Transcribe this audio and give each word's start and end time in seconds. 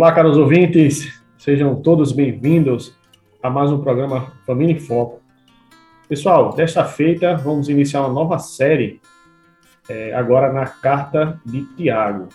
Olá, 0.00 0.12
caros 0.12 0.38
ouvintes, 0.38 1.22
sejam 1.36 1.74
todos 1.74 2.10
bem-vindos 2.10 2.96
a 3.42 3.50
mais 3.50 3.70
um 3.70 3.82
programa 3.82 4.32
Família 4.46 4.74
em 4.74 4.80
Foco. 4.80 5.20
Pessoal, 6.08 6.54
desta 6.54 6.86
feita 6.86 7.36
vamos 7.36 7.68
iniciar 7.68 8.00
uma 8.00 8.08
nova 8.08 8.38
série, 8.38 8.98
é, 9.90 10.14
agora 10.14 10.50
na 10.54 10.64
carta 10.64 11.38
de 11.44 11.66
Tiago. 11.76 12.30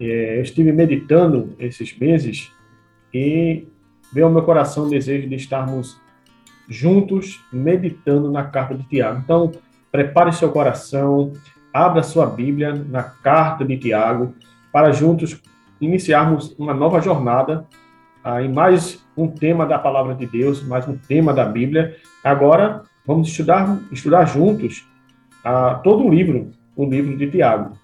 É, 0.00 0.38
eu 0.38 0.42
estive 0.42 0.70
meditando 0.70 1.56
esses 1.58 1.98
meses 1.98 2.52
e 3.12 3.66
veio 4.12 4.26
ao 4.26 4.32
meu 4.32 4.42
coração 4.42 4.86
o 4.86 4.88
desejo 4.88 5.28
de 5.28 5.34
estarmos 5.34 6.00
juntos 6.68 7.44
meditando 7.52 8.30
na 8.30 8.44
carta 8.44 8.76
de 8.76 8.84
Tiago. 8.84 9.22
Então, 9.24 9.50
prepare 9.90 10.30
seu 10.30 10.52
coração, 10.52 11.32
abra 11.74 12.04
sua 12.04 12.26
Bíblia 12.26 12.72
na 12.74 13.02
carta 13.02 13.64
de 13.64 13.76
Tiago, 13.76 14.36
para 14.70 14.92
juntos 14.92 15.42
iniciarmos 15.80 16.54
uma 16.58 16.74
nova 16.74 17.00
jornada 17.00 17.66
ah, 18.24 18.42
em 18.42 18.52
mais 18.52 19.04
um 19.16 19.28
tema 19.28 19.66
da 19.66 19.78
palavra 19.78 20.14
de 20.14 20.26
Deus, 20.26 20.62
mais 20.62 20.86
um 20.88 20.96
tema 20.96 21.32
da 21.32 21.44
Bíblia. 21.44 21.96
Agora 22.24 22.82
vamos 23.06 23.28
estudar, 23.28 23.78
estudar 23.92 24.24
juntos 24.24 24.86
ah, 25.44 25.80
todo 25.82 26.04
o 26.04 26.10
livro, 26.10 26.50
o 26.74 26.84
livro 26.84 27.16
de 27.16 27.30
Tiago. 27.30 27.78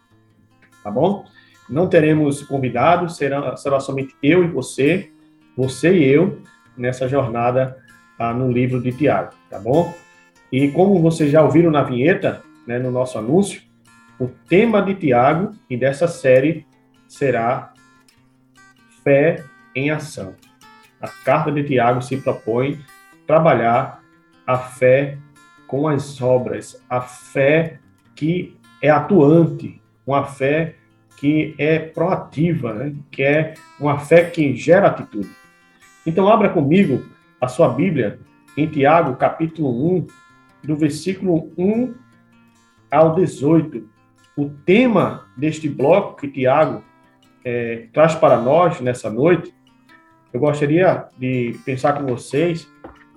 Tá 0.83 0.91
bom? 0.91 1.25
Não 1.69 1.87
teremos 1.87 2.43
convidados, 2.43 3.17
será, 3.17 3.57
será 3.57 3.79
somente 3.79 4.15
eu 4.23 4.45
e 4.45 4.49
você, 4.49 5.11
você 5.57 5.97
e 5.97 6.05
eu, 6.05 6.41
nessa 6.77 7.09
jornada 7.09 7.77
ah, 8.19 8.35
no 8.35 8.51
livro 8.51 8.81
de 8.81 8.93
Tiago, 8.93 9.31
tá 9.49 9.59
bom? 9.59 9.95
E 10.51 10.69
como 10.69 11.01
vocês 11.01 11.31
já 11.31 11.43
ouviram 11.43 11.71
na 11.71 11.83
vinheta, 11.83 12.43
né, 12.67 12.79
no 12.79 12.91
nosso 12.91 13.17
anúncio, 13.19 13.63
o 14.19 14.29
tema 14.29 14.83
de 14.83 14.95
Tiago 14.95 15.53
e 15.69 15.77
dessa 15.77 16.07
série 16.07 16.67
será 17.09 17.72
fé 19.03 19.45
em 19.75 19.91
ação. 19.91 20.35
A 21.01 21.09
carta 21.09 21.51
de 21.51 21.65
Tiago 21.65 22.03
se 22.03 22.17
propõe 22.17 22.81
trabalhar 23.27 24.03
a 24.47 24.59
fé 24.59 25.19
com 25.67 25.89
as 25.89 26.21
obras, 26.21 26.83
a 26.89 27.01
fé 27.01 27.79
que 28.15 28.57
é 28.81 28.91
atuante, 28.91 29.81
uma 30.07 30.25
fé 30.25 30.77
que 31.17 31.55
é 31.57 31.79
proativa, 31.79 32.73
né? 32.73 32.95
que 33.11 33.23
é 33.23 33.55
uma 33.79 33.99
fé 33.99 34.25
que 34.25 34.55
gera 34.55 34.89
atitude. 34.89 35.31
Então, 36.05 36.29
abra 36.29 36.49
comigo 36.49 37.05
a 37.41 37.49
sua 37.49 37.69
Bíblia 37.69 38.19
em 38.57 38.67
Tiago, 38.67 39.17
capítulo 39.17 39.97
1, 39.99 40.07
do 40.65 40.77
versículo 40.77 41.53
1 41.57 41.95
ao 42.91 43.15
18. 43.15 43.89
O 44.37 44.49
tema 44.49 45.27
deste 45.37 45.69
bloco 45.69 46.17
que 46.17 46.29
Tiago 46.29 46.83
é, 47.45 47.89
traz 47.93 48.15
para 48.15 48.41
nós 48.41 48.81
nessa 48.81 49.11
noite, 49.11 49.55
eu 50.33 50.41
gostaria 50.41 51.07
de 51.19 51.59
pensar 51.65 51.93
com 51.95 52.07
vocês 52.07 52.69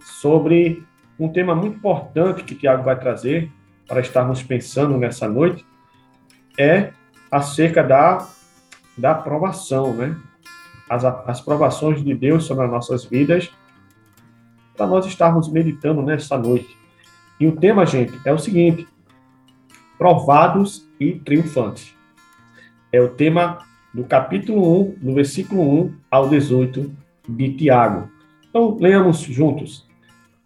sobre 0.01 0.83
um 1.19 1.29
tema 1.29 1.55
muito 1.55 1.77
importante 1.77 2.43
que 2.43 2.55
Tiago 2.55 2.83
vai 2.83 2.99
trazer 2.99 3.49
para 3.87 4.01
estarmos 4.01 4.43
pensando 4.43 4.97
nessa 4.97 5.27
noite, 5.27 5.65
é 6.57 6.91
acerca 7.31 7.83
da, 7.83 8.27
da 8.97 9.11
aprovação, 9.11 9.93
né? 9.93 10.15
As, 10.89 11.03
as 11.03 11.41
provações 11.41 12.03
de 12.03 12.13
Deus 12.13 12.45
sobre 12.45 12.65
as 12.65 12.71
nossas 12.71 13.05
vidas, 13.05 13.51
para 14.75 14.85
nós 14.85 15.05
estarmos 15.05 15.51
meditando 15.51 16.01
nessa 16.01 16.37
noite. 16.37 16.77
E 17.39 17.47
o 17.47 17.55
tema, 17.55 17.85
gente, 17.85 18.19
é 18.25 18.31
o 18.31 18.37
seguinte: 18.37 18.87
provados 19.97 20.87
e 20.99 21.13
triunfantes. 21.13 21.95
É 22.91 23.01
o 23.01 23.09
tema 23.09 23.59
do 23.95 24.03
capítulo 24.03 24.81
1, 24.81 24.95
do 25.01 25.13
versículo 25.13 25.85
1 25.85 25.93
ao 26.11 26.27
18 26.27 26.93
de 27.29 27.53
Tiago. 27.53 28.11
Então, 28.49 28.77
leamos 28.77 29.19
juntos. 29.21 29.87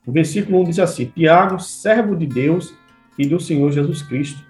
O 0.05 0.11
versículo 0.11 0.61
1 0.61 0.63
diz 0.65 0.79
assim: 0.79 1.05
Tiago, 1.05 1.59
servo 1.59 2.15
de 2.15 2.27
Deus 2.27 2.75
e 3.17 3.25
do 3.25 3.39
Senhor 3.39 3.71
Jesus 3.71 4.03
Cristo, 4.03 4.45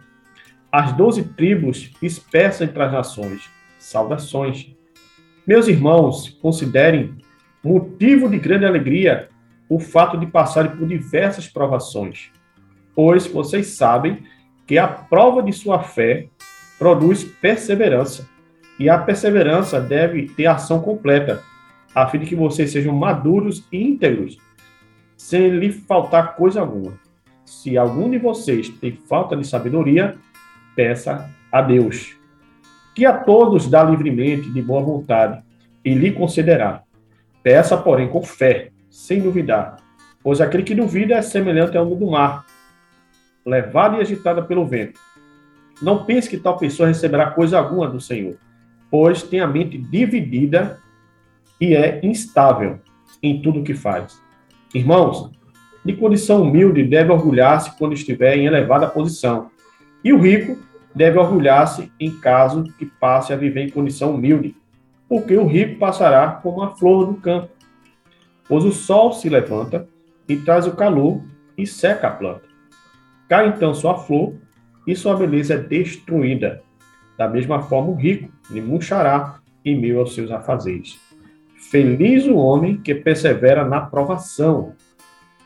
as 0.69 0.91
doze 0.91 1.23
tribos 1.23 1.91
dispersas 2.01 2.67
entre 2.67 2.83
as 2.83 2.91
nações, 2.91 3.49
saudações. 3.77 4.75
Meus 5.47 5.69
irmãos, 5.69 6.37
considerem 6.41 7.15
motivo 7.63 8.29
de 8.29 8.37
grande 8.37 8.65
alegria 8.65 9.29
o 9.69 9.79
fato 9.79 10.17
de 10.17 10.27
passarem 10.27 10.71
por 10.71 10.85
diversas 10.85 11.47
provações, 11.47 12.31
pois 12.93 13.25
vocês 13.27 13.67
sabem 13.67 14.23
que 14.67 14.77
a 14.77 14.89
prova 14.89 15.41
de 15.41 15.53
sua 15.53 15.81
fé 15.83 16.27
produz 16.77 17.23
perseverança 17.23 18.27
e 18.79 18.89
a 18.89 18.97
perseverança 18.97 19.81
deve 19.81 20.29
ter 20.29 20.45
ação 20.45 20.81
completa, 20.81 21.43
a 21.93 22.07
fim 22.07 22.19
de 22.19 22.25
que 22.25 22.35
vocês 22.35 22.71
sejam 22.71 22.95
maduros 22.95 23.67
e 23.71 23.83
íntegros, 23.83 24.37
sem 25.17 25.49
lhe 25.49 25.69
faltar 25.69 26.37
coisa 26.37 26.61
alguma. 26.61 26.93
Se 27.43 27.77
algum 27.77 28.09
de 28.09 28.17
vocês 28.17 28.69
tem 28.69 28.93
falta 28.95 29.35
de 29.35 29.45
sabedoria, 29.45 30.15
peça 30.75 31.29
a 31.51 31.61
Deus, 31.61 32.15
que 32.95 33.05
a 33.05 33.11
todos 33.11 33.67
dá 33.67 33.83
livremente, 33.83 34.49
de 34.49 34.61
boa 34.61 34.81
vontade, 34.81 35.43
e 35.83 35.93
lhe 35.93 36.11
concederá. 36.11 36.83
Peça, 37.43 37.75
porém, 37.75 38.07
com 38.07 38.21
fé, 38.21 38.71
sem 38.89 39.19
duvidar, 39.19 39.77
pois 40.23 40.39
aquele 40.39 40.63
que 40.63 40.75
duvida 40.75 41.15
é 41.15 41.21
semelhante 41.21 41.77
ao 41.77 41.85
mundo 41.85 42.05
do 42.05 42.11
mar, 42.11 42.45
levado 43.45 43.97
e 43.97 44.01
agitado 44.01 44.45
pelo 44.45 44.65
vento. 44.65 44.99
Não 45.81 46.05
pense 46.05 46.29
que 46.29 46.37
tal 46.37 46.57
pessoa 46.57 46.87
receberá 46.87 47.31
coisa 47.31 47.57
alguma 47.57 47.87
do 47.87 47.99
Senhor 47.99 48.37
pois 48.89 49.23
tem 49.23 49.39
a 49.39 49.47
mente 49.47 49.77
dividida 49.77 50.79
e 51.59 51.75
é 51.75 51.99
instável 52.03 52.79
em 53.21 53.41
tudo 53.41 53.63
que 53.63 53.73
faz. 53.73 54.21
Irmãos, 54.73 55.31
de 55.83 55.93
condição 55.93 56.41
humilde 56.41 56.83
deve 56.83 57.11
orgulhar-se 57.11 57.77
quando 57.77 57.93
estiver 57.93 58.37
em 58.37 58.45
elevada 58.45 58.87
posição, 58.87 59.49
e 60.03 60.13
o 60.13 60.19
rico 60.19 60.57
deve 60.93 61.17
orgulhar-se 61.17 61.91
em 61.99 62.11
caso 62.11 62.63
que 62.77 62.85
passe 62.85 63.33
a 63.33 63.35
viver 63.35 63.61
em 63.61 63.69
condição 63.69 64.15
humilde, 64.15 64.55
porque 65.07 65.35
o 65.35 65.45
rico 65.45 65.79
passará 65.79 66.31
como 66.31 66.61
a 66.61 66.75
flor 66.75 67.07
do 67.07 67.15
campo. 67.15 67.49
Pois 68.47 68.63
o 68.63 68.71
sol 68.71 69.13
se 69.13 69.29
levanta 69.29 69.87
e 70.27 70.35
traz 70.37 70.67
o 70.67 70.75
calor 70.75 71.21
e 71.57 71.65
seca 71.65 72.07
a 72.07 72.11
planta. 72.11 72.43
Cai 73.27 73.47
então 73.47 73.73
sua 73.73 73.97
flor 73.97 74.33
e 74.87 74.95
sua 74.95 75.15
beleza 75.15 75.53
é 75.53 75.57
destruída. 75.57 76.61
Da 77.17 77.27
mesma 77.27 77.61
forma, 77.61 77.91
o 77.91 77.95
rico 77.95 78.31
lhe 78.49 78.61
murchará 78.61 79.39
em 79.63 79.79
meio 79.79 79.99
aos 79.99 80.13
seus 80.13 80.31
afazeres. 80.31 80.99
Feliz 81.69 82.25
o 82.25 82.35
homem 82.35 82.77
que 82.77 82.95
persevera 82.95 83.63
na 83.63 83.81
provação, 83.81 84.73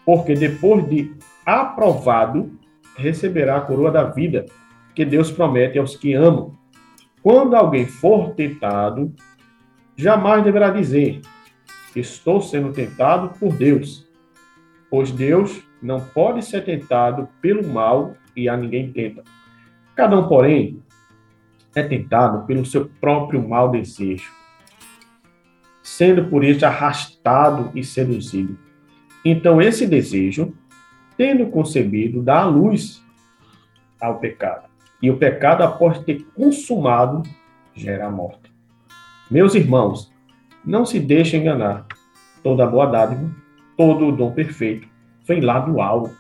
porque 0.06 0.34
depois 0.34 0.88
de 0.88 1.14
aprovado, 1.46 2.52
receberá 2.96 3.58
a 3.58 3.62
coroa 3.62 3.92
da 3.92 4.04
vida 4.04 4.46
que 4.94 5.04
Deus 5.04 5.32
promete 5.32 5.78
aos 5.78 5.96
que 5.96 6.14
amam. 6.14 6.54
Quando 7.22 7.56
alguém 7.56 7.86
for 7.86 8.34
tentado, 8.36 9.14
jamais 9.96 10.44
deverá 10.44 10.70
dizer: 10.70 11.22
Estou 11.96 12.42
sendo 12.42 12.72
tentado 12.72 13.38
por 13.40 13.54
Deus, 13.54 14.08
pois 14.90 15.12
Deus 15.12 15.62
não 15.82 16.00
pode 16.00 16.44
ser 16.44 16.64
tentado 16.64 17.28
pelo 17.42 17.68
mal 17.68 18.16
e 18.36 18.48
a 18.48 18.56
ninguém 18.56 18.92
tenta. 18.92 19.24
Cada 19.96 20.18
um, 20.18 20.28
porém, 20.28 20.82
é 21.76 21.84
tentado 21.84 22.46
pelo 22.46 22.66
seu 22.66 22.90
próprio 23.02 23.48
mau 23.48 23.70
desejo, 23.70 24.32
sendo 25.82 26.26
por 26.26 26.44
isso 26.44 26.66
arrastado 26.66 27.72
e 27.76 27.84
seduzido. 27.84 28.58
Então, 29.26 29.62
esse 29.62 29.88
desejo, 29.88 30.54
tendo 31.18 31.48
concebido, 31.48 32.22
dá 32.22 32.42
a 32.42 32.46
luz 32.46 33.04
ao 34.00 34.20
pecado. 34.20 34.68
E 35.02 35.10
o 35.10 35.18
pecado, 35.18 35.64
após 35.64 36.00
ter 36.00 36.26
consumado, 36.36 37.24
gera 37.74 38.08
a 38.08 38.12
morte. 38.12 38.54
Meus 39.30 39.56
irmãos, 39.56 40.12
não 40.64 40.86
se 40.86 41.00
deixem 41.00 41.42
enganar. 41.42 41.86
Toda 42.42 42.68
boa 42.68 42.86
dádiva, 42.86 43.30
todo 43.78 44.08
o 44.08 44.12
dom 44.12 44.32
perfeito, 44.32 44.88
vem 45.26 45.42
lá 45.42 45.60
do 45.60 45.82
alto, 45.82 46.16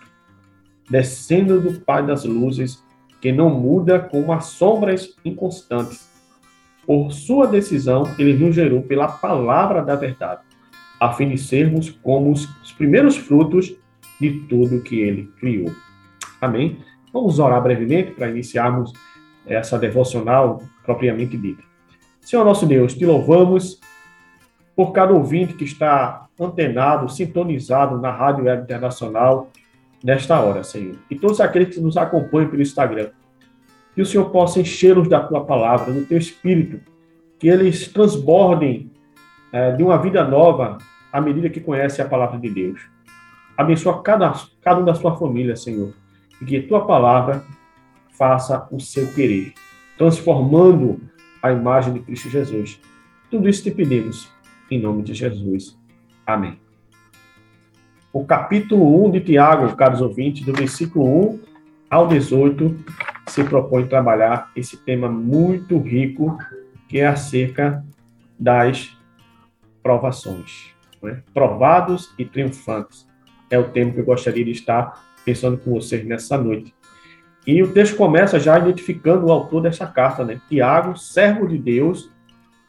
descendo 0.89 1.61
do 1.61 1.81
Pai 1.81 2.05
das 2.05 2.23
luzes, 2.23 2.83
que 3.23 3.31
não 3.31 3.49
muda 3.49 3.99
como 3.99 4.33
as 4.33 4.47
sombras 4.47 5.15
inconstantes. 5.23 6.11
Por 6.85 7.09
sua 7.13 7.47
decisão, 7.47 8.03
ele 8.19 8.33
nos 8.33 8.53
gerou 8.53 8.81
pela 8.81 9.07
palavra 9.07 9.81
da 9.81 9.95
verdade, 9.95 10.41
a 10.99 11.13
fim 11.13 11.29
de 11.29 11.37
sermos 11.37 11.89
como 11.89 12.31
os 12.31 12.45
primeiros 12.77 13.15
frutos 13.15 13.73
de 14.19 14.41
tudo 14.49 14.81
que 14.81 14.99
ele 14.99 15.31
criou. 15.39 15.71
Amém? 16.41 16.79
Vamos 17.13 17.39
orar 17.39 17.63
brevemente 17.63 18.11
para 18.11 18.29
iniciarmos 18.29 18.91
essa 19.45 19.79
devocional 19.79 20.61
propriamente 20.85 21.37
dita. 21.37 21.63
Senhor 22.19 22.43
nosso 22.43 22.65
Deus, 22.65 22.93
te 22.93 23.05
louvamos 23.05 23.79
por 24.75 24.91
cada 24.91 25.13
ouvinte 25.13 25.53
que 25.53 25.63
está 25.63 26.27
antenado, 26.37 27.07
sintonizado 27.07 27.97
na 28.01 28.11
Rádio 28.11 28.43
Web 28.43 28.63
Internacional 28.63 29.49
nesta 30.03 30.39
hora, 30.39 30.63
Senhor. 30.63 30.97
E 31.09 31.15
todos 31.15 31.39
aqueles 31.39 31.73
que 31.73 31.81
nos 31.81 31.95
acompanham 31.95 32.49
pelo 32.49 32.61
Instagram. 32.61 33.11
Que 33.95 34.01
o 34.01 34.05
Senhor 34.05 34.29
possa 34.31 34.59
enchê-los 34.59 35.07
da 35.07 35.21
tua 35.21 35.45
palavra, 35.45 35.93
do 35.93 36.05
teu 36.05 36.17
espírito, 36.17 36.79
que 37.39 37.47
eles 37.47 37.87
transbordem 37.87 38.91
é, 39.51 39.71
de 39.71 39.83
uma 39.83 39.97
vida 39.97 40.23
nova 40.23 40.79
à 41.11 41.21
medida 41.21 41.49
que 41.49 41.61
conhecem 41.61 42.03
a 42.03 42.07
palavra 42.07 42.39
de 42.39 42.49
Deus. 42.49 42.81
Abençoa 43.55 44.01
cada, 44.01 44.33
cada 44.61 44.81
um 44.81 44.85
da 44.85 44.95
sua 44.95 45.15
família, 45.15 45.55
Senhor, 45.55 45.93
e 46.41 46.45
que 46.45 46.61
tua 46.61 46.85
palavra 46.85 47.43
faça 48.17 48.67
o 48.71 48.79
seu 48.79 49.13
querer, 49.13 49.53
transformando 49.95 50.99
a 51.41 51.51
imagem 51.51 51.93
de 51.93 51.99
Cristo 51.99 52.29
Jesus. 52.29 52.79
Tudo 53.29 53.47
isso 53.47 53.63
te 53.63 53.69
pedimos, 53.69 54.27
em 54.71 54.81
nome 54.81 55.03
de 55.03 55.13
Jesus. 55.13 55.77
Amém. 56.25 56.57
O 58.13 58.23
capítulo 58.23 59.07
1 59.07 59.11
de 59.13 59.21
Tiago, 59.21 59.75
caros 59.75 59.99
ouvintes, 59.99 60.45
do 60.45 60.53
versículo 60.53 61.31
1 61.31 61.39
ao 61.89 62.07
18, 62.07 62.77
se 63.27 63.43
propõe 63.43 63.87
trabalhar 63.87 64.51
esse 64.55 64.77
tema 64.77 65.09
muito 65.09 65.79
rico, 65.79 66.37
que 66.87 66.99
é 66.99 67.07
acerca 67.07 67.83
das 68.39 68.95
provações. 69.81 70.75
É? 71.03 71.17
Provados 71.33 72.13
e 72.19 72.23
triunfantes. 72.23 73.07
É 73.49 73.57
o 73.57 73.69
tema 73.69 73.91
que 73.91 74.01
eu 74.01 74.05
gostaria 74.05 74.45
de 74.45 74.51
estar 74.51 75.03
pensando 75.25 75.57
com 75.57 75.71
vocês 75.71 76.05
nessa 76.05 76.37
noite. 76.37 76.71
E 77.47 77.63
o 77.63 77.73
texto 77.73 77.97
começa 77.97 78.39
já 78.39 78.59
identificando 78.59 79.25
o 79.25 79.31
autor 79.31 79.63
dessa 79.63 79.87
carta, 79.87 80.23
né? 80.23 80.39
Tiago, 80.47 80.95
servo 80.95 81.47
de 81.47 81.57
Deus 81.57 82.11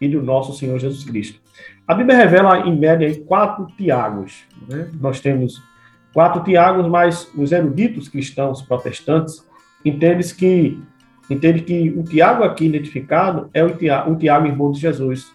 e 0.00 0.08
do 0.08 0.23
nosso 0.23 0.55
Senhor 0.55 0.79
Jesus 0.79 1.05
Cristo. 1.05 1.44
A 1.87 1.95
Bíblia 1.95 2.17
revela, 2.17 2.61
em 2.61 2.79
média, 2.79 3.13
quatro 3.27 3.67
Tiagos. 3.77 4.45
Né? 4.69 4.91
Nós 4.99 5.21
temos 5.21 5.63
quatro 6.15 6.43
Tiagos, 6.43 6.87
mas 6.89 7.31
os 7.37 7.53
eruditos 7.53 8.09
cristãos 8.09 8.63
protestantes 8.63 9.47
entendem 9.85 10.27
que, 10.29 10.83
entendem 11.29 11.63
que 11.63 11.91
o 11.91 12.03
Tiago 12.03 12.43
aqui 12.43 12.65
identificado 12.65 13.51
é 13.53 13.63
o 13.63 13.77
Tiago, 13.77 14.13
o 14.13 14.17
Tiago 14.17 14.47
irmão 14.47 14.73
de 14.73 14.81
Jesus, 14.81 15.31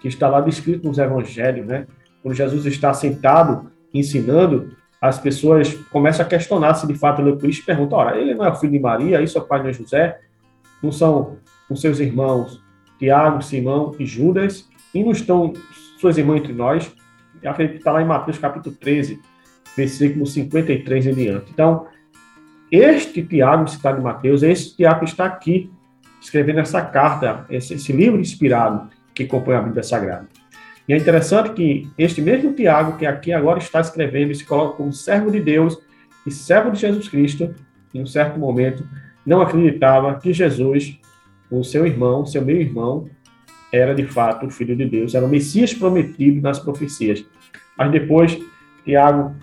que 0.00 0.08
está 0.08 0.26
lá 0.26 0.40
descrito 0.40 0.88
nos 0.88 0.96
evangelhos. 0.96 1.66
Né? 1.66 1.86
Quando 2.22 2.34
Jesus 2.34 2.64
está 2.64 2.94
sentado 2.94 3.70
ensinando, 3.92 4.74
as 5.00 5.18
pessoas 5.18 5.74
começam 5.90 6.24
a 6.24 6.28
questionar 6.28 6.74
se 6.74 6.86
de 6.86 6.94
fato 6.94 7.20
ele 7.20 7.30
é 7.30 7.32
o 7.34 7.38
Cristo 7.38 7.62
e 7.62 7.66
perguntam, 7.66 7.98
ora, 7.98 8.18
ele 8.18 8.34
não 8.34 8.44
é 8.44 8.50
o 8.50 8.56
filho 8.56 8.72
de 8.72 8.80
Maria, 8.80 9.20
isso 9.20 9.36
é 9.36 9.40
o 9.40 9.44
pai 9.44 9.62
de 9.62 9.72
José? 9.72 10.18
Não 10.82 10.90
são 10.90 11.36
os 11.68 11.80
seus 11.80 12.00
irmãos 12.00 12.62
Tiago, 12.98 13.42
Simão 13.42 13.94
e 13.98 14.06
Judas? 14.06 14.66
E 14.98 15.04
não 15.04 15.12
estão 15.12 15.52
suas 16.00 16.18
irmãs 16.18 16.38
entre 16.38 16.52
nós? 16.52 16.92
Está 17.40 17.92
lá 17.92 18.02
em 18.02 18.04
Mateus 18.04 18.36
capítulo 18.36 18.74
13, 18.74 19.20
versículo 19.76 20.26
53 20.26 21.06
em 21.06 21.14
diante. 21.14 21.52
Então, 21.52 21.86
este 22.68 23.22
Tiago 23.22 23.68
citado 23.68 24.00
em 24.00 24.02
Mateus, 24.02 24.42
este 24.42 24.76
Tiago 24.76 25.04
está 25.04 25.24
aqui, 25.26 25.70
escrevendo 26.20 26.58
essa 26.58 26.82
carta, 26.82 27.46
esse, 27.48 27.74
esse 27.74 27.92
livro 27.92 28.20
inspirado 28.20 28.90
que 29.14 29.24
compõe 29.24 29.54
a 29.54 29.62
Bíblia 29.62 29.84
Sagrada. 29.84 30.26
E 30.88 30.92
é 30.92 30.96
interessante 30.96 31.52
que 31.52 31.88
este 31.96 32.20
mesmo 32.20 32.52
Tiago, 32.52 32.98
que 32.98 33.06
aqui 33.06 33.32
agora 33.32 33.60
está 33.60 33.80
escrevendo 33.80 34.34
se 34.34 34.44
coloca 34.44 34.78
como 34.78 34.92
servo 34.92 35.30
de 35.30 35.38
Deus 35.38 35.78
e 36.26 36.30
servo 36.32 36.72
de 36.72 36.80
Jesus 36.80 37.08
Cristo, 37.08 37.54
em 37.94 38.02
um 38.02 38.06
certo 38.06 38.36
momento, 38.36 38.84
não 39.24 39.40
acreditava 39.42 40.18
que 40.18 40.32
Jesus, 40.32 40.98
o 41.48 41.62
seu 41.62 41.86
irmão, 41.86 42.26
seu 42.26 42.44
meio 42.44 42.62
irmão, 42.62 43.08
era 43.72 43.94
de 43.94 44.06
fato 44.06 44.46
o 44.46 44.50
Filho 44.50 44.74
de 44.74 44.86
Deus, 44.86 45.14
era 45.14 45.24
o 45.24 45.28
Messias 45.28 45.74
prometido 45.74 46.40
nas 46.40 46.58
profecias. 46.58 47.24
Mas 47.76 47.90
depois, 47.90 48.38
Tiago 48.84 49.34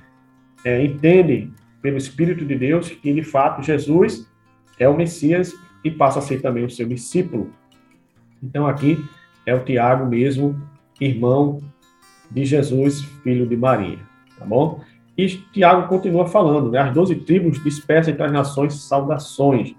é, 0.63 0.83
entende 0.83 1.51
pelo 1.81 1.97
Espírito 1.97 2.43
de 2.43 2.55
Deus 2.55 2.89
que 2.89 3.13
de 3.13 3.23
fato 3.23 3.61
Jesus 3.61 4.27
é 4.79 4.89
o 4.89 4.97
Messias 4.97 5.53
e 5.83 5.91
passa 5.91 6.19
a 6.19 6.21
ser 6.21 6.41
também 6.41 6.65
o 6.65 6.69
seu 6.69 6.87
discípulo. 6.87 7.51
Então 8.41 8.65
aqui 8.65 8.97
é 9.45 9.53
o 9.53 9.63
Tiago 9.63 10.05
mesmo, 10.07 10.59
irmão 10.99 11.61
de 12.31 12.43
Jesus, 12.43 13.01
filho 13.23 13.45
de 13.45 13.55
Maria, 13.55 13.99
tá 14.37 14.45
bom? 14.45 14.81
E 15.17 15.27
Tiago 15.27 15.87
continua 15.87 16.27
falando, 16.27 16.71
né? 16.71 16.79
As 16.79 16.93
doze 16.93 17.15
tribos 17.15 17.63
dispersam 17.63 18.13
entre 18.13 18.25
as 18.25 18.31
nações 18.31 18.73
saudações. 18.81 19.75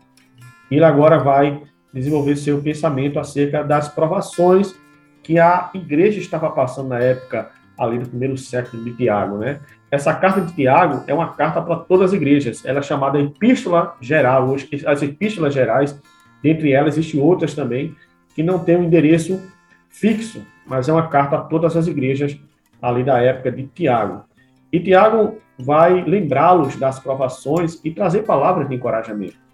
Ele 0.71 0.85
agora 0.85 1.19
vai 1.19 1.63
desenvolver 1.97 2.37
seu 2.37 2.61
pensamento 2.61 3.19
acerca 3.19 3.65
das 3.65 3.89
provações 3.89 4.75
que 5.23 5.39
a 5.39 5.71
igreja 5.75 6.21
estava 6.21 6.51
passando 6.51 6.89
na 6.89 7.01
época 7.01 7.51
ali 7.77 7.99
do 7.99 8.09
primeiro 8.09 8.37
século 8.37 8.85
de 8.85 8.95
Tiago, 8.95 9.39
né? 9.39 9.61
Essa 9.91 10.15
carta 10.15 10.41
de 10.41 10.53
Tiago 10.53 11.05
é 11.07 11.15
uma 11.15 11.33
carta 11.33 11.61
para 11.61 11.77
todas 11.77 12.11
as 12.11 12.13
igrejas. 12.13 12.65
Ela 12.65 12.81
é 12.81 12.83
chamada 12.83 13.19
Epístola 13.21 13.97
Geral. 14.01 14.55
As 14.87 15.03
epístolas 15.03 15.55
gerais, 15.55 16.01
dentre 16.43 16.73
elas 16.73 16.97
existem 16.97 17.21
outras 17.21 17.55
também 17.55 17.95
que 18.35 18.43
não 18.43 18.59
têm 18.59 18.77
um 18.77 18.85
endereço 18.85 19.41
fixo, 19.89 20.45
mas 20.67 20.89
é 20.89 20.93
uma 20.93 21.09
carta 21.09 21.37
a 21.37 21.41
todas 21.41 21.77
as 21.77 21.87
igrejas 21.87 22.39
ali 22.83 23.03
da 23.03 23.19
época 23.21 23.51
de 23.51 23.67
Tiago. 23.69 24.25
E 24.73 24.81
Tiago 24.81 25.39
vai 25.59 26.05
lembrá-los 26.05 26.77
das 26.77 26.99
provações 26.99 27.81
e 27.85 27.91
trazer 27.91 28.23
palavras 28.25 28.69
de 28.69 28.75
encorajamento. 28.75 29.46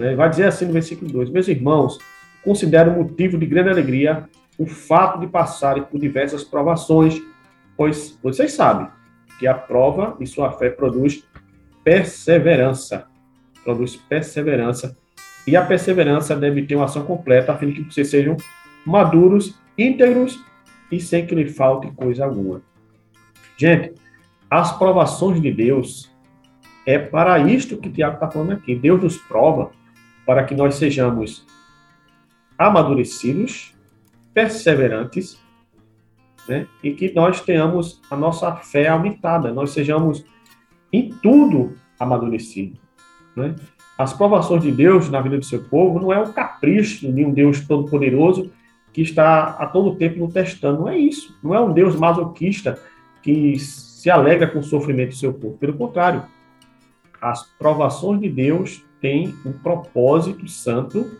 Né? 0.00 0.14
Vai 0.14 0.30
dizer 0.30 0.46
assim 0.46 0.64
no 0.64 0.72
versículo 0.72 1.12
2: 1.12 1.28
Meus 1.28 1.46
irmãos, 1.46 1.98
considero 2.42 2.90
motivo 2.90 3.36
de 3.36 3.44
grande 3.44 3.68
alegria 3.68 4.26
o 4.58 4.66
fato 4.66 5.20
de 5.20 5.26
passarem 5.26 5.82
por 5.82 6.00
diversas 6.00 6.42
provações, 6.42 7.20
pois 7.76 8.18
vocês 8.22 8.52
sabem 8.52 8.88
que 9.38 9.46
a 9.46 9.52
prova 9.52 10.16
de 10.18 10.26
sua 10.26 10.52
fé 10.52 10.70
produz 10.70 11.22
perseverança. 11.84 13.06
Produz 13.62 13.94
perseverança. 13.94 14.96
E 15.46 15.54
a 15.54 15.64
perseverança 15.64 16.34
deve 16.34 16.62
ter 16.62 16.76
uma 16.76 16.86
ação 16.86 17.04
completa, 17.04 17.52
a 17.52 17.56
fim 17.56 17.68
de 17.68 17.84
que 17.84 17.92
vocês 17.94 18.08
sejam 18.08 18.38
maduros, 18.86 19.58
íntegros 19.76 20.42
e 20.90 20.98
sem 20.98 21.26
que 21.26 21.34
lhe 21.34 21.46
falte 21.46 21.90
coisa 21.92 22.24
alguma. 22.24 22.62
Gente, 23.56 23.92
as 24.50 24.72
provações 24.76 25.40
de 25.40 25.50
Deus 25.52 26.10
é 26.86 26.98
para 26.98 27.38
isto 27.38 27.76
que 27.76 27.90
Tiago 27.90 28.14
está 28.14 28.30
falando 28.30 28.52
aqui. 28.52 28.74
Deus 28.74 29.02
nos 29.02 29.18
prova 29.18 29.70
para 30.26 30.44
que 30.44 30.54
nós 30.54 30.76
sejamos 30.76 31.46
amadurecidos, 32.58 33.74
perseverantes, 34.34 35.40
né? 36.46 36.66
e 36.82 36.92
que 36.92 37.12
nós 37.14 37.40
tenhamos 37.40 38.00
a 38.10 38.16
nossa 38.16 38.54
fé 38.56 38.88
aumentada, 38.88 39.52
nós 39.52 39.70
sejamos 39.70 40.24
em 40.92 41.10
tudo 41.22 41.74
amadurecidos. 41.98 42.78
Né? 43.36 43.54
As 43.96 44.12
provações 44.12 44.62
de 44.62 44.72
Deus 44.72 45.10
na 45.10 45.20
vida 45.20 45.38
do 45.38 45.44
seu 45.44 45.62
povo 45.64 46.00
não 46.00 46.12
é 46.12 46.18
um 46.18 46.32
capricho 46.32 47.10
de 47.12 47.24
um 47.24 47.32
Deus 47.32 47.66
todo-poderoso 47.66 48.50
que 48.92 49.02
está 49.02 49.44
a 49.58 49.66
todo 49.66 49.96
tempo 49.96 50.18
no 50.18 50.30
testando. 50.30 50.80
Não 50.80 50.88
é 50.88 50.98
isso. 50.98 51.38
Não 51.42 51.54
é 51.54 51.60
um 51.60 51.72
Deus 51.72 51.94
masoquista 51.94 52.78
que 53.22 53.58
se 53.58 54.10
alegra 54.10 54.46
com 54.46 54.60
o 54.60 54.64
sofrimento 54.64 55.10
do 55.10 55.16
seu 55.16 55.32
povo. 55.32 55.56
Pelo 55.58 55.74
contrário, 55.74 56.24
as 57.20 57.42
provações 57.58 58.20
de 58.20 58.28
Deus 58.28 58.82
tem 59.00 59.34
um 59.44 59.52
propósito 59.52 60.46
santo, 60.48 61.18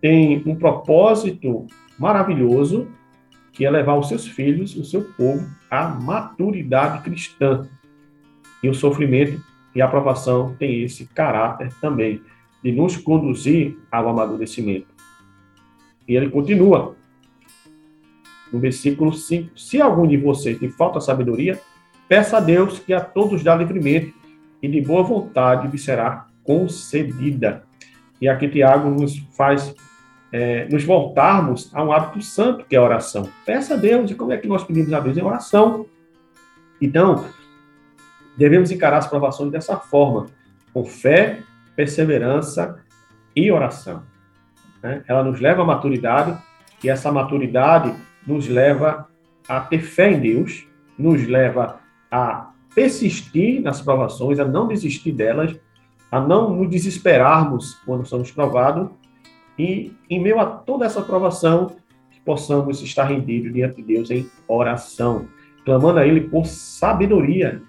tem 0.00 0.42
um 0.46 0.54
propósito 0.54 1.66
maravilhoso, 1.98 2.88
que 3.52 3.66
é 3.66 3.70
levar 3.70 3.96
os 3.96 4.08
seus 4.08 4.26
filhos, 4.26 4.74
o 4.76 4.84
seu 4.84 5.02
povo, 5.02 5.46
à 5.70 5.88
maturidade 5.88 7.02
cristã. 7.02 7.68
E 8.62 8.68
o 8.68 8.74
sofrimento 8.74 9.42
e 9.74 9.82
a 9.82 9.86
aprovação 9.86 10.54
tem 10.58 10.82
esse 10.82 11.06
caráter 11.06 11.72
também, 11.80 12.22
de 12.62 12.72
nos 12.72 12.96
conduzir 12.96 13.76
ao 13.90 14.08
amadurecimento. 14.08 14.88
E 16.06 16.14
ele 16.14 16.30
continua. 16.30 16.96
No 18.52 18.58
versículo 18.58 19.12
5: 19.12 19.58
Se 19.58 19.80
algum 19.80 20.06
de 20.06 20.16
vocês 20.16 20.58
tem 20.58 20.70
falta 20.70 21.00
sabedoria, 21.00 21.60
peça 22.08 22.36
a 22.36 22.40
Deus 22.40 22.78
que 22.78 22.92
a 22.92 23.00
todos 23.00 23.42
dá 23.42 23.54
livremente 23.54 24.14
e 24.62 24.68
de 24.68 24.80
boa 24.80 25.02
vontade 25.02 25.68
lhe 25.68 25.78
será 25.78 26.29
concedida. 26.44 27.62
E 28.20 28.28
aqui 28.28 28.48
Tiago 28.48 28.90
nos 28.90 29.18
faz 29.36 29.74
é, 30.32 30.66
nos 30.68 30.84
voltarmos 30.84 31.70
a 31.74 31.82
um 31.82 31.92
hábito 31.92 32.22
santo, 32.22 32.64
que 32.64 32.76
é 32.76 32.78
a 32.78 32.82
oração. 32.82 33.28
Peça 33.44 33.74
a 33.74 33.76
Deus, 33.76 34.10
e 34.10 34.14
como 34.14 34.32
é 34.32 34.36
que 34.36 34.46
nós 34.46 34.62
pedimos 34.62 34.92
a 34.92 35.00
Deus? 35.00 35.16
Em 35.16 35.22
oração. 35.22 35.86
Então, 36.80 37.26
devemos 38.36 38.70
encarar 38.70 38.98
as 38.98 39.06
provações 39.06 39.50
dessa 39.50 39.76
forma, 39.76 40.26
com 40.72 40.84
fé, 40.84 41.40
perseverança 41.74 42.78
e 43.34 43.50
oração. 43.50 44.02
Né? 44.82 45.02
Ela 45.08 45.24
nos 45.24 45.40
leva 45.40 45.62
à 45.62 45.64
maturidade, 45.64 46.38
e 46.82 46.88
essa 46.88 47.10
maturidade 47.10 47.94
nos 48.26 48.48
leva 48.48 49.08
a 49.48 49.60
ter 49.60 49.80
fé 49.80 50.12
em 50.12 50.20
Deus, 50.20 50.66
nos 50.96 51.26
leva 51.26 51.80
a 52.10 52.50
persistir 52.74 53.60
nas 53.60 53.80
provações, 53.82 54.38
a 54.38 54.44
não 54.44 54.68
desistir 54.68 55.12
delas, 55.12 55.58
a 56.10 56.20
não 56.20 56.54
nos 56.54 56.68
desesperarmos 56.68 57.74
quando 57.86 58.06
somos 58.06 58.30
provados, 58.30 58.88
e 59.58 59.92
em 60.08 60.20
meio 60.20 60.40
a 60.40 60.46
toda 60.46 60.86
essa 60.86 61.02
provação, 61.02 61.76
que 62.10 62.20
possamos 62.20 62.82
estar 62.82 63.04
rendidos 63.04 63.52
diante 63.52 63.76
de 63.76 63.82
Deus 63.82 64.10
em 64.10 64.28
oração, 64.48 65.26
clamando 65.64 65.98
a 65.98 66.06
Ele 66.06 66.22
por 66.22 66.46
sabedoria. 66.46 67.62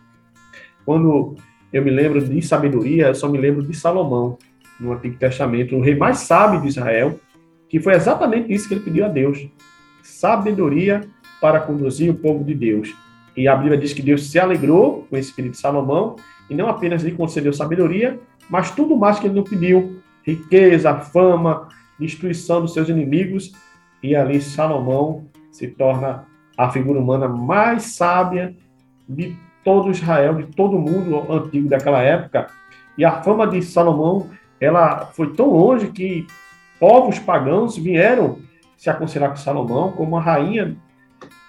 Quando 0.85 1.35
eu 1.71 1.83
me 1.83 1.91
lembro 1.91 2.21
de 2.21 2.41
sabedoria, 2.41 3.07
eu 3.07 3.15
só 3.15 3.29
me 3.29 3.37
lembro 3.37 3.63
de 3.63 3.75
Salomão, 3.75 4.37
no 4.79 4.93
Antigo 4.93 5.15
Testamento, 5.17 5.75
o 5.75 5.81
rei 5.81 5.95
mais 5.95 6.19
sábio 6.19 6.59
de 6.59 6.67
Israel, 6.67 7.19
que 7.69 7.79
foi 7.79 7.93
exatamente 7.93 8.51
isso 8.51 8.67
que 8.67 8.73
ele 8.73 8.83
pediu 8.83 9.05
a 9.05 9.07
Deus: 9.07 9.47
sabedoria 10.01 11.01
para 11.39 11.59
conduzir 11.59 12.09
o 12.09 12.15
povo 12.15 12.43
de 12.43 12.55
Deus. 12.55 12.93
E 13.37 13.47
a 13.47 13.55
Bíblia 13.55 13.77
diz 13.77 13.93
que 13.93 14.01
Deus 14.01 14.29
se 14.29 14.39
alegrou 14.39 15.07
com 15.09 15.15
esse 15.15 15.31
pedido 15.33 15.53
de 15.53 15.59
Salomão 15.59 16.15
e 16.49 16.55
não 16.55 16.67
apenas 16.67 17.01
lhe 17.01 17.11
concedeu 17.11 17.53
sabedoria, 17.53 18.19
mas 18.51 18.69
tudo 18.69 18.97
mais 18.97 19.17
que 19.17 19.27
ele 19.27 19.35
não 19.35 19.43
pediu: 19.43 20.01
riqueza, 20.23 20.93
fama, 20.99 21.69
destruição 21.97 22.61
dos 22.61 22.73
seus 22.73 22.89
inimigos. 22.89 23.53
E 24.03 24.15
ali 24.15 24.41
Salomão 24.41 25.25
se 25.51 25.67
torna 25.67 26.25
a 26.57 26.69
figura 26.69 26.99
humana 26.99 27.27
mais 27.27 27.83
sábia 27.83 28.55
de 29.07 29.35
todo 29.63 29.91
Israel, 29.91 30.35
de 30.35 30.47
todo 30.53 30.75
o 30.75 30.81
mundo 30.81 31.31
antigo 31.31 31.69
daquela 31.69 32.01
época. 32.01 32.47
E 32.97 33.05
a 33.05 33.21
fama 33.21 33.47
de 33.47 33.61
Salomão, 33.61 34.29
ela 34.59 35.05
foi 35.05 35.33
tão 35.33 35.49
longe 35.51 35.87
que 35.87 36.27
povos 36.79 37.19
pagãos 37.19 37.77
vieram 37.77 38.39
se 38.75 38.89
aconselhar 38.89 39.29
com 39.29 39.35
Salomão, 39.35 39.91
como 39.91 40.17
a 40.17 40.21
rainha, 40.21 40.75